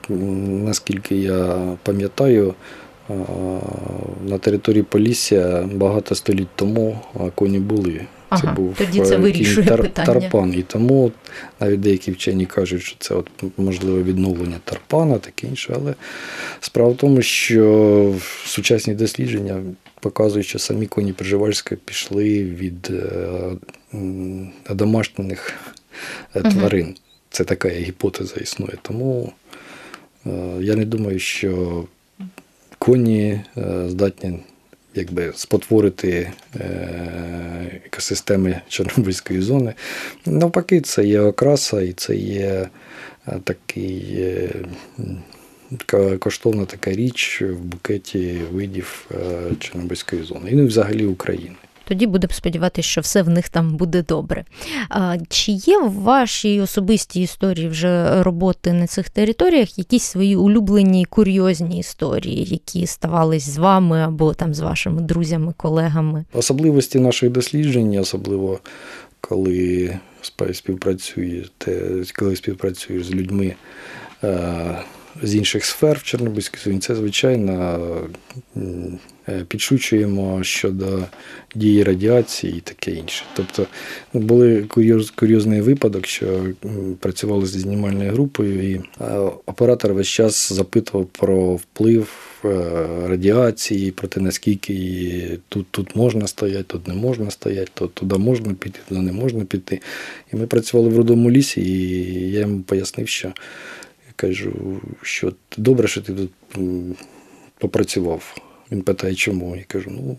[0.08, 2.54] наскільки я пам'ятаю,
[4.26, 7.00] на території Полісся багато століть тому
[7.34, 8.00] коні були.
[8.34, 10.06] Ага, це був тоді це е, вирішує тар, питання.
[10.06, 10.54] тарпан.
[10.54, 11.12] І тому
[11.60, 15.72] навіть деякі вчені кажуть, що це от можливе відновлення тарпана, таке інше.
[15.76, 15.94] Але
[16.60, 19.62] справа в тому, що сучасні дослідження
[20.00, 23.94] показують, що самі коні Приживальська пішли від е,
[24.70, 25.54] домашніх
[26.34, 26.86] е, тварин.
[26.86, 26.94] Угу.
[27.30, 28.74] Це така гіпотеза існує.
[28.82, 29.32] Тому
[30.60, 31.84] я не думаю, що
[32.78, 34.38] коні е, здатні
[34.94, 39.74] якби, спотворити е, екосистеми Чорнобильської зони.
[40.26, 42.68] Навпаки, це є окраса і це є
[43.44, 44.24] такий.
[46.18, 49.10] Коштовна така річ в букеті видів
[49.58, 51.56] Чорнобильської зони і ну, взагалі України.
[51.88, 54.44] Тоді будемо сподіватися, що все в них там буде добре.
[55.28, 61.78] Чи є в вашій особистій історії вже роботи на цих територіях якісь свої улюблені курйозні
[61.78, 66.24] історії, які ставались з вами або там з вашими друзями, колегами?
[66.32, 68.58] Особливості наших досліджень, особливо
[69.20, 69.98] коли
[70.52, 73.54] співпрацюєте, коли співпрацюєш з людьми.
[75.24, 77.78] З інших сфер в Чорнобильській зоні це звичайно
[79.28, 81.04] Е, підшучуємо щодо
[81.54, 83.24] дії радіації і таке інше.
[83.36, 83.66] Тобто
[84.12, 86.46] ну, були курйоз, курйозний випадок, що
[87.00, 92.08] працювали зі знімальною групою, і е, оператор весь час запитував про вплив
[92.44, 92.48] е,
[93.06, 98.54] радіації, про те, наскільки тут тут можна стояти, тут не можна стояти, то туди можна
[98.54, 99.80] піти, туди не можна піти.
[100.32, 103.32] І ми працювали в родому лісі, і я йому пояснив, що
[104.16, 106.30] кажу, що добре, що ти тут
[107.58, 108.36] попрацював.
[108.72, 109.56] Він питає, чому?
[109.56, 110.16] Я кажу: ну,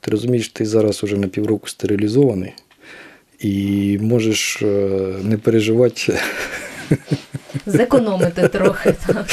[0.00, 2.52] ти розумієш, ти зараз уже на півроку стерилізований
[3.38, 4.66] і можеш е,
[5.22, 6.18] не переживати.
[7.66, 8.94] Зекономити трохи.
[9.06, 9.26] так.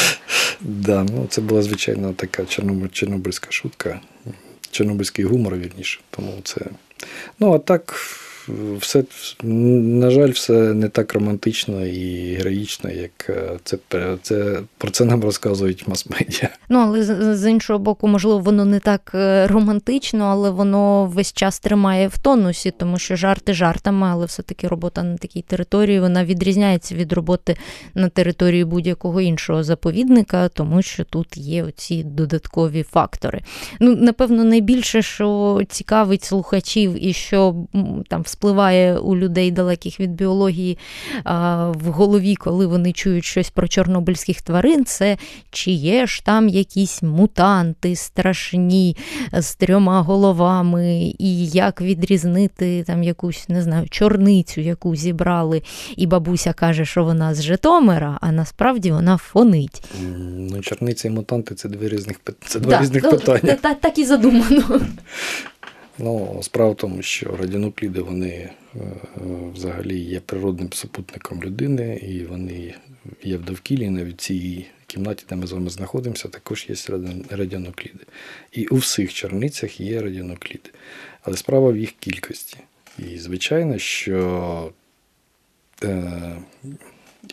[0.62, 2.46] Да, ну Це була звичайно така
[2.92, 4.00] чорнобильська шутка,
[4.72, 6.00] чорнобильський гумор, вірніше.
[6.10, 6.62] Тому це.
[7.40, 7.96] Ну, а так
[8.80, 9.04] все,
[9.44, 13.78] на жаль, все не так романтично і героїчно, як е, це
[14.22, 16.50] це про це нам розказують мас-медіа.
[16.70, 21.34] Ну але з, з іншого боку, можливо, воно не так е, романтично, але воно весь
[21.34, 26.26] час тримає в тонусі, тому що жарти жартами, але все-таки робота на такій території вона
[26.26, 27.58] відрізняється від роботи
[27.94, 33.42] на території будь-якого іншого заповідника, тому що тут є оці додаткові фактори.
[33.80, 37.56] Ну, напевно, найбільше, що цікавить слухачів, і що
[38.08, 40.78] там спливає у людей далеких від біології
[41.74, 45.18] в голові, коли вони чують щось про чорнобильських тварин, це
[45.52, 48.98] чи є ж там якісь мутанти страшні
[49.34, 55.62] з трьома головами, і як відрізнити там якусь, не знаю, чорницю, яку зібрали,
[55.98, 59.84] і бабуся каже, що вона з Житомира, а насправді вона фонить.
[60.38, 63.58] Ну, Чорниці і мутанти це дві різних це два да, різних ну, питання.
[63.62, 64.82] Так, так і задумано.
[65.98, 68.50] Ну, справа в тому, що радіонукліди вони е,
[69.54, 72.74] взагалі є природним супутником людини, і вони
[73.24, 76.76] є в довкіллі, навіть в цій кімнаті, де ми з вами знаходимося, також є
[77.30, 78.06] радіонукліди.
[78.52, 80.70] І у всіх чорницях є радіонукліди.
[81.22, 82.58] Але справа в їх кількості.
[83.00, 84.72] І, звичайно, що
[85.84, 86.36] е,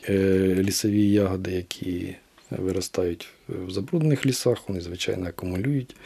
[0.09, 2.15] е, лісові ягоди, які
[2.51, 5.97] виростають в забруднених лісах, вони, звичайно, акумулюють.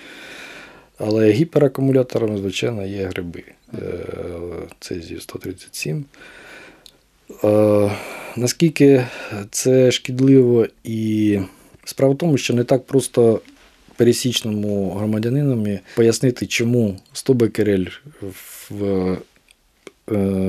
[0.99, 3.43] Але гіперакумуляторами, звичайно, є гриби.
[3.75, 3.79] Е,
[4.81, 6.05] Цезію 137.
[7.45, 7.91] Е,
[8.37, 9.07] наскільки
[9.51, 11.39] це шкідливо і
[11.85, 13.41] справа в тому, що не так просто
[13.97, 17.87] пересічному громадянинові пояснити, чому 100 бекерель
[18.71, 19.17] в е,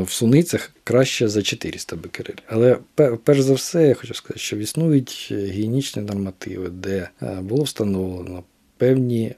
[0.01, 2.35] в суницях краще за 400 бекерель.
[2.47, 2.77] Але
[3.23, 7.09] перш за все, я хочу сказати, що існують гігієнічні нормативи, де
[7.41, 8.43] було встановлено
[8.77, 9.35] певні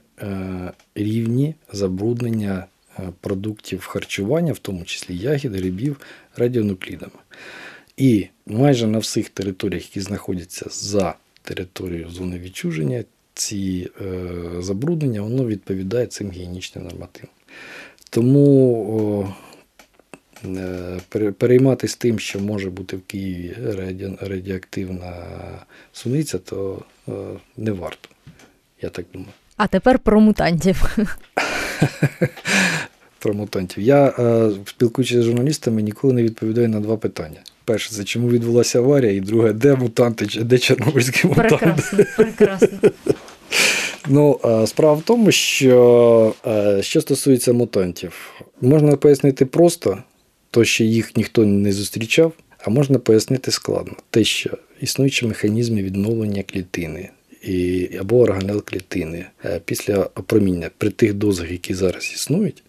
[0.94, 2.66] рівні забруднення
[2.98, 6.00] е, продуктів харчування, в тому числі ягід, грибів,
[6.36, 7.12] радіонуклідами.
[7.96, 13.04] І майже на всіх територіях, які знаходяться за територією зони відчуження,
[13.34, 17.30] ці е, забруднення воно відповідає цим гігієнічним нормативам.
[18.10, 19.34] Тому
[21.38, 23.56] перейматися тим, що може бути в Києві
[24.20, 25.14] радіоактивна
[25.92, 26.82] суниця, то
[27.56, 28.08] не варто,
[28.82, 29.32] я так думаю.
[29.58, 30.98] А тепер про мутантів.
[33.18, 33.84] Про мутантів.
[33.84, 37.40] Я, е, спілкуючись з журналістами, ніколи не відповідаю на два питання.
[37.64, 41.56] Перше, це чому відбулася аварія, і друге, де мутанти, де чорнобильські мутанти.
[41.56, 42.68] Прекрасно, прекрасно.
[44.10, 49.98] Ну, е, справа в тому, що е, що стосується мутантів, можна пояснити просто,
[50.50, 52.32] то, що їх ніхто не зустрічав,
[52.64, 53.92] а можна пояснити складно.
[54.10, 54.50] Те, що
[54.80, 57.10] існуючі механізми відновлення клітини,
[57.48, 62.62] і, або органел клітини е, після опроміння при тих дозах, які зараз існують,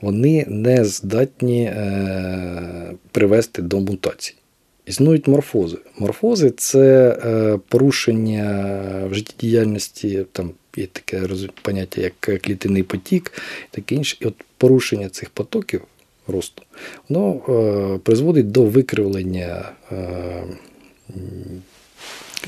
[0.00, 4.34] вони не здатні е, привести до мутацій.
[4.86, 5.76] Існують морфози.
[5.98, 8.70] Морфози це е, порушення
[9.10, 11.28] в життєдіяльності, там є таке
[11.62, 13.32] поняття, як клітинний потік,
[13.70, 14.16] таке інше.
[14.20, 15.82] І от порушення цих потоків
[16.26, 16.62] росту,
[17.08, 19.72] воно призводить до викривлення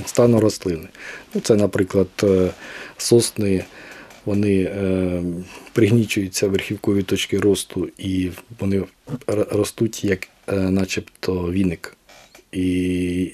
[0.04, 0.88] стану рослини.
[1.34, 2.50] Ну, Це, наприклад, е,
[2.96, 3.64] сосни.
[4.24, 5.22] Вони е,
[5.72, 8.30] пригнічуються верхівкові точки росту, і
[8.60, 8.84] вони
[9.26, 11.96] ростуть як е, начебто віник.
[12.52, 13.32] І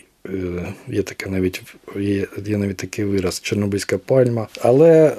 [0.89, 1.63] є таке навіть
[1.97, 4.49] є, є навіть такий вираз Чорнобильська пальма.
[4.61, 5.17] Але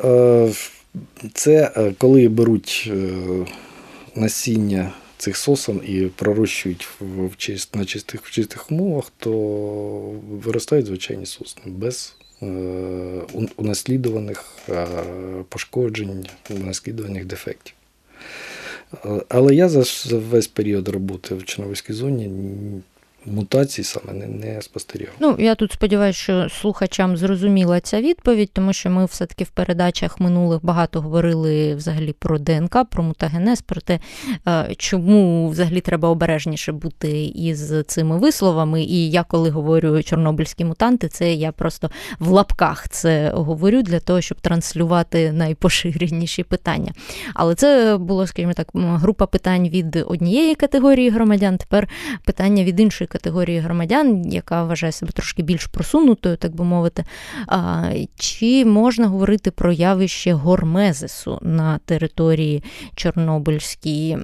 [1.34, 2.92] це коли беруть
[4.16, 4.92] насіння
[5.24, 9.32] цих сосен і пророщують в чист, на чистих в чистих умовах, то
[10.32, 12.46] виростають звичайні сосни без е,
[13.56, 14.88] унаслідуваних е,
[15.50, 17.74] пошкоджень, унаслідуваних дефектів.
[19.30, 22.32] Але я за весь період роботи в Чорнобильській зоні
[23.26, 25.14] мутацій саме не, не спостерігав.
[25.20, 30.20] Ну я тут сподіваюся, що слухачам зрозуміла ця відповідь, тому що ми все-таки в передачах
[30.20, 34.00] минулих багато говорили взагалі про ДНК, про мутагенез, про те,
[34.48, 38.84] е, чому взагалі треба обережніше бути із цими висловами.
[38.84, 44.22] І я, коли говорю чорнобильські мутанти, це я просто в лапках це говорю для того,
[44.22, 46.92] щоб транслювати найпоширеніші питання.
[47.34, 51.90] Але це було, скажімо так, група питань від однієї категорії громадян, тепер
[52.26, 57.04] питання від іншої категорії громадян, яка вважає себе трошки більш просунутою, так би мовити.
[58.16, 62.64] Чи можна говорити про явище гормезису на території
[62.96, 64.18] Чорнобильській?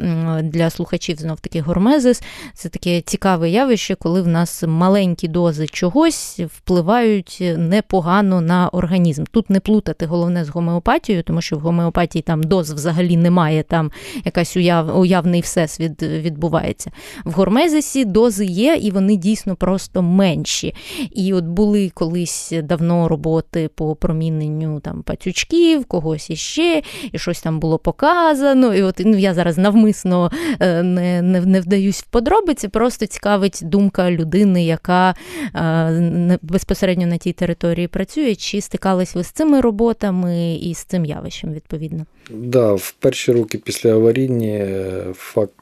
[0.43, 2.23] Для слухачів знов таки гормезис
[2.53, 9.23] це таке цікаве явище, коли в нас маленькі дози чогось впливають непогано на організм.
[9.31, 13.91] Тут не плутати головне з гомеопатією, тому що в гомеопатії там доз взагалі немає, там
[14.25, 16.91] якась уяв, уявний всесвіт відбувається.
[17.25, 20.75] В гормезисі дози є, і вони дійсно просто менші.
[21.11, 27.59] І от були колись давно роботи по проміненню там пацючків, когось іще, і щось там
[27.59, 28.75] було показано.
[28.75, 33.59] І от ну, я зараз навмисно е, не, не, не вдаюсь в подробиці, просто цікавить
[33.63, 35.15] думка людини, яка
[35.55, 41.05] е, безпосередньо на тій території працює, чи стикались ви з цими роботами і з цим
[41.05, 42.05] явищем відповідно.
[42.31, 44.65] Да, в перші роки після аварійні
[45.13, 45.53] факт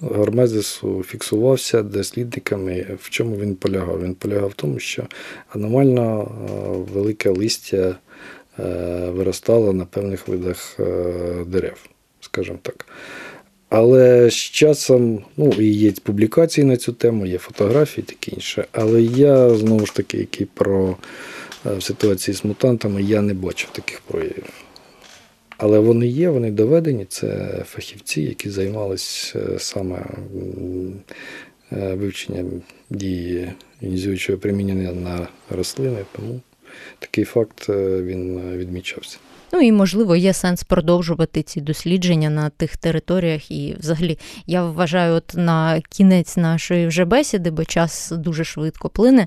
[0.00, 2.86] гормезису фіксувався дослідниками.
[3.00, 4.02] В чому він полягав?
[4.02, 5.02] Він полягав в тому, що
[5.48, 6.30] аномально
[6.92, 7.96] велике листя
[9.08, 10.80] виростало на певних видах
[11.46, 11.76] дерев,
[12.20, 12.86] скажімо так.
[13.68, 18.66] Але з часом, ну і є публікації на цю тему, є фотографії таке інше.
[18.72, 20.96] Але я знову ж таки, який про
[21.64, 24.63] в ситуації з мутантами, я не бачив таких проявів.
[25.56, 27.04] Але вони є, вони доведені.
[27.04, 30.04] Це фахівці, які займалися е, саме
[31.72, 36.40] е, вивченням дії інізуючого примінення на рослини, тому
[36.98, 39.18] такий факт е, він відмічався.
[39.54, 43.50] Ну і можливо є сенс продовжувати ці дослідження на тих територіях.
[43.50, 49.26] І, взагалі, я вважаю, от на кінець нашої вже бесіди, бо час дуже швидко плине.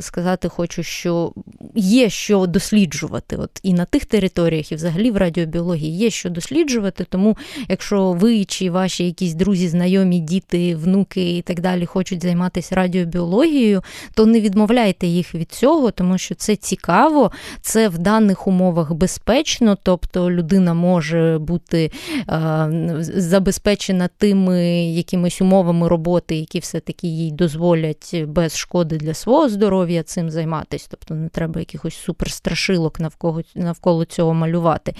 [0.00, 1.32] Сказати хочу, що
[1.74, 3.36] є що досліджувати.
[3.36, 7.06] От і на тих територіях, і взагалі в радіобіології є що досліджувати.
[7.08, 7.36] Тому,
[7.68, 13.82] якщо ви чи ваші якісь друзі, знайомі, діти, внуки і так далі хочуть займатися радіобіологією,
[14.14, 19.19] то не відмовляйте їх від цього, тому що це цікаво, це в даних умовах безпечно
[19.26, 21.90] безпечно, тобто людина може бути
[22.28, 22.68] е,
[23.00, 30.30] забезпечена тими якимись умовами роботи, які все-таки їй дозволять без шкоди для свого здоров'я цим
[30.30, 30.86] займатися.
[30.90, 34.94] Тобто не треба якихось суперстрашилок навколо, навколо цього малювати.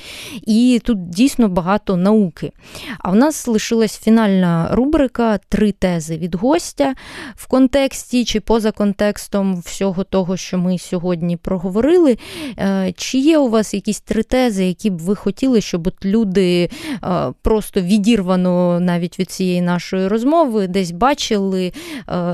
[0.46, 2.52] І тут дійсно багато науки.
[2.98, 6.94] А в нас лишилась фінальна рубрика Три тези від гостя
[7.36, 12.18] в контексті чи поза контекстом всього того, що ми сьогодні проговорили.
[12.58, 16.70] Е, чи є у вас якісь три тези, які б ви хотіли, щоб от люди
[17.04, 21.72] е, просто відірвано навіть від цієї нашої розмови десь бачили, е,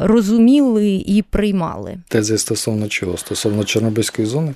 [0.03, 1.99] розуміли і приймали.
[2.09, 3.17] Тези стосовно чого?
[3.17, 4.55] Стосовно Чорнобильської зони?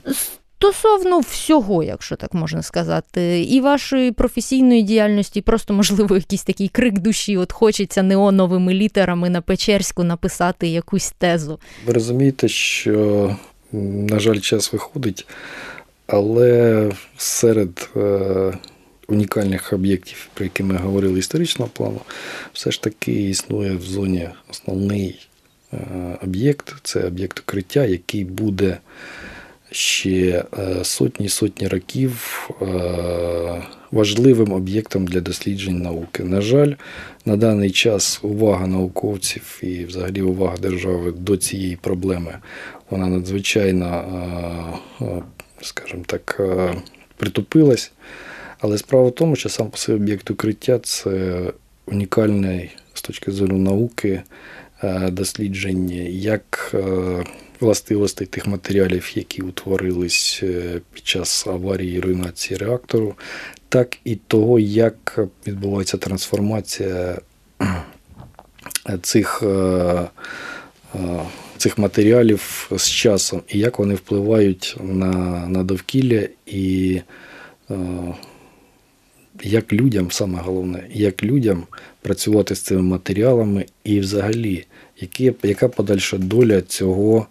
[0.59, 6.99] Стосовно всього, якщо так можна сказати, і вашої професійної діяльності, просто, можливо, якийсь такий крик
[6.99, 11.61] душі, от хочеться неоновими літерами на Печерську написати якусь тезу.
[11.87, 13.37] Ви розумієте, що,
[13.73, 15.27] на жаль, час виходить.
[16.13, 18.53] Але серед е,
[19.09, 22.01] унікальних об'єктів, про які ми говорили історичного плану,
[22.53, 25.29] все ж таки існує в зоні основний
[25.73, 25.79] е,
[26.23, 28.79] об'єкт це об'єкт укриття, який буде
[29.71, 32.51] ще е, сотні сотні років
[33.91, 36.25] важливим об'єктом для досліджень науки.
[36.25, 36.73] На жаль,
[37.25, 42.39] на даний час увага науковців і, взагалі, увага держави до цієї проблеми
[42.91, 44.79] вона надзвичайно
[45.61, 46.75] скажімо так, е,
[47.17, 47.93] притупилась.
[48.59, 51.43] Але справа в тому, що сам по собі об'єкт укриття це
[51.87, 54.23] унікальний з точки зору науки
[54.83, 57.25] е, дослідження як е,
[57.61, 60.43] властивостей тих матеріалів, які утворились
[60.93, 63.15] під час аварії і руйнації реактору,
[63.69, 67.19] так і того, як відбувається трансформація
[69.03, 69.43] цих
[71.61, 75.13] цих матеріалів з часом, і як вони впливають на
[75.49, 77.01] на довкілля, і
[77.71, 77.77] е,
[79.43, 81.63] як людям, саме головне, як людям
[82.03, 84.65] працювати з цими матеріалами, і взагалі,
[85.01, 87.27] які, яка подальша доля цього.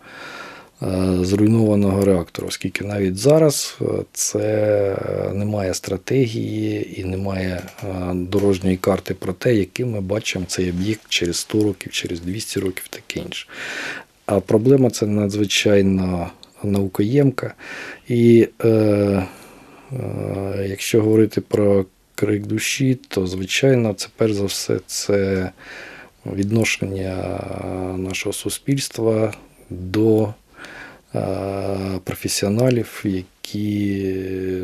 [0.82, 4.96] Е, зруйнованого реактору, оскільки навіть зараз е, це
[5.34, 11.38] немає стратегії і немає е, дорожньої карти про те, яким ми бачимо цей об'єкт через
[11.38, 13.48] 100 років, через 200 років таке інше.
[14.32, 16.30] А проблема це надзвичайно
[16.64, 17.54] наукоємка.
[18.08, 19.26] І е, е,
[20.70, 25.50] якщо говорити про крик душі, то звичайно це перш за все це
[26.26, 27.40] відношення
[27.98, 29.34] нашого суспільства
[29.70, 30.34] до
[31.16, 31.26] е,
[32.04, 34.14] професіоналів, які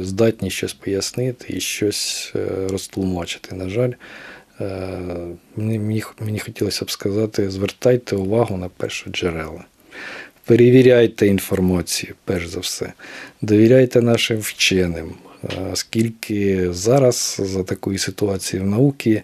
[0.02, 3.56] здатні щось пояснити і щось е, розтлумачити.
[3.56, 3.92] На жаль.
[4.62, 5.00] Е,
[5.56, 9.66] мені мені хотілося б сказати: звертайте увагу на перші джерела.
[10.46, 12.94] Перевіряйте інформацію, перш за все,
[13.42, 15.14] довіряйте нашим вченим,
[15.72, 19.22] Оскільки зараз за такої ситуації в науці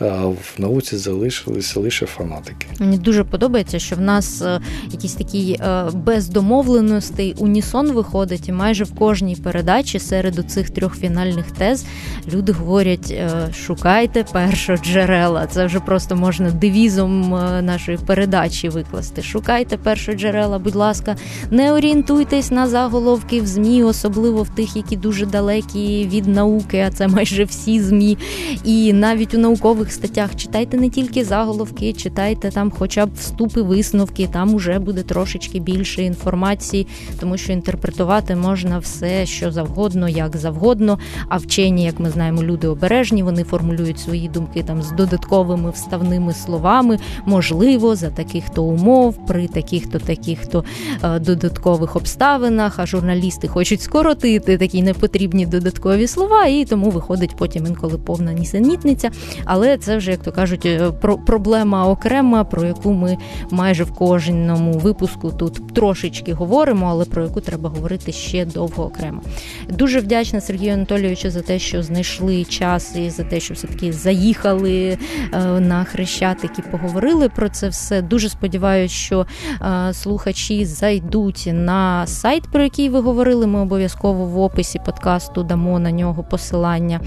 [0.00, 2.66] в науці залишилися лише фанатики.
[2.80, 8.52] Мені дуже подобається, що в нас е, якийсь такий е, без домовленостей унісон виходить, і
[8.52, 11.86] майже в кожній передачі серед цих трьох фінальних тез
[12.32, 13.30] люди говорять: е,
[13.66, 15.46] шукайте першоджерела.
[15.46, 17.30] Це вже просто можна девізом
[17.62, 19.22] нашої передачі викласти.
[19.22, 21.16] Шукайте першоджерела, будь ласка,
[21.50, 26.90] не орієнтуйтесь на заголовки в ЗМІ, особливо в тих, які дуже далекі від науки, а
[26.90, 28.18] це майже всі змі.
[28.64, 34.28] І навіть у наукових статтях читайте не тільки заголовки, читайте там, хоча б вступи, висновки.
[34.32, 36.86] Там уже буде трошечки більше інформації,
[37.20, 40.98] тому що інтерпретувати можна все, що завгодно, як завгодно.
[41.28, 46.32] А вчені, як ми знаємо, люди обережні, вони формулюють свої думки там з додатковими вставними
[46.32, 46.98] словами.
[47.26, 50.64] Можливо, за таких то умов, при таких то таких то
[51.02, 52.78] е, додаткових обставинах.
[52.78, 59.10] А журналісти хочуть скоротити такі непотрібні додаткові слова, і тому виходить потім інколи повна нісенітниця.
[59.44, 63.16] Але це вже, як то кажуть, е, про проблема окрема, про яку ми
[63.50, 69.22] майже в кожному випуску тут трошечки говоримо, але про яку треба говорити ще довго окремо.
[69.68, 73.92] Дуже вдячна Сергію Анатолійовичу за те, що знайшли час і за те, що все таки
[73.92, 74.98] заїхали
[75.32, 78.02] е, на хрещатик і поговорили про це все.
[78.02, 79.26] Дуже сподіваюся, що
[79.62, 83.46] е, слухачі зайдуть на сайт, про який ви говорили.
[83.46, 87.00] Ми обов'язково в описі подкасту дамо на нього посилання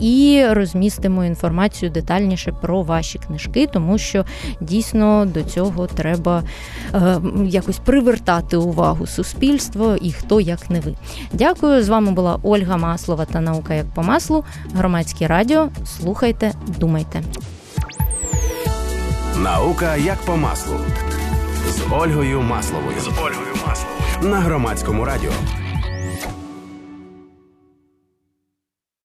[0.00, 4.24] і розмістимо інформацію детальніше про ваші книжки, тому що
[4.60, 6.42] дійсно до цього треба
[6.94, 10.94] е, якось привертати увагу суспільства і хто як не ви.
[11.32, 11.82] Дякую.
[11.82, 14.44] З вами була Ольга Маслова та наука як по маслу.
[14.74, 15.68] Громадське радіо.
[15.84, 17.22] Слухайте, думайте.
[19.38, 20.76] Наука як по маслу
[21.68, 23.00] з Ольгою Масловою.
[23.00, 25.30] З Ольгою Масловою на громадському радіо.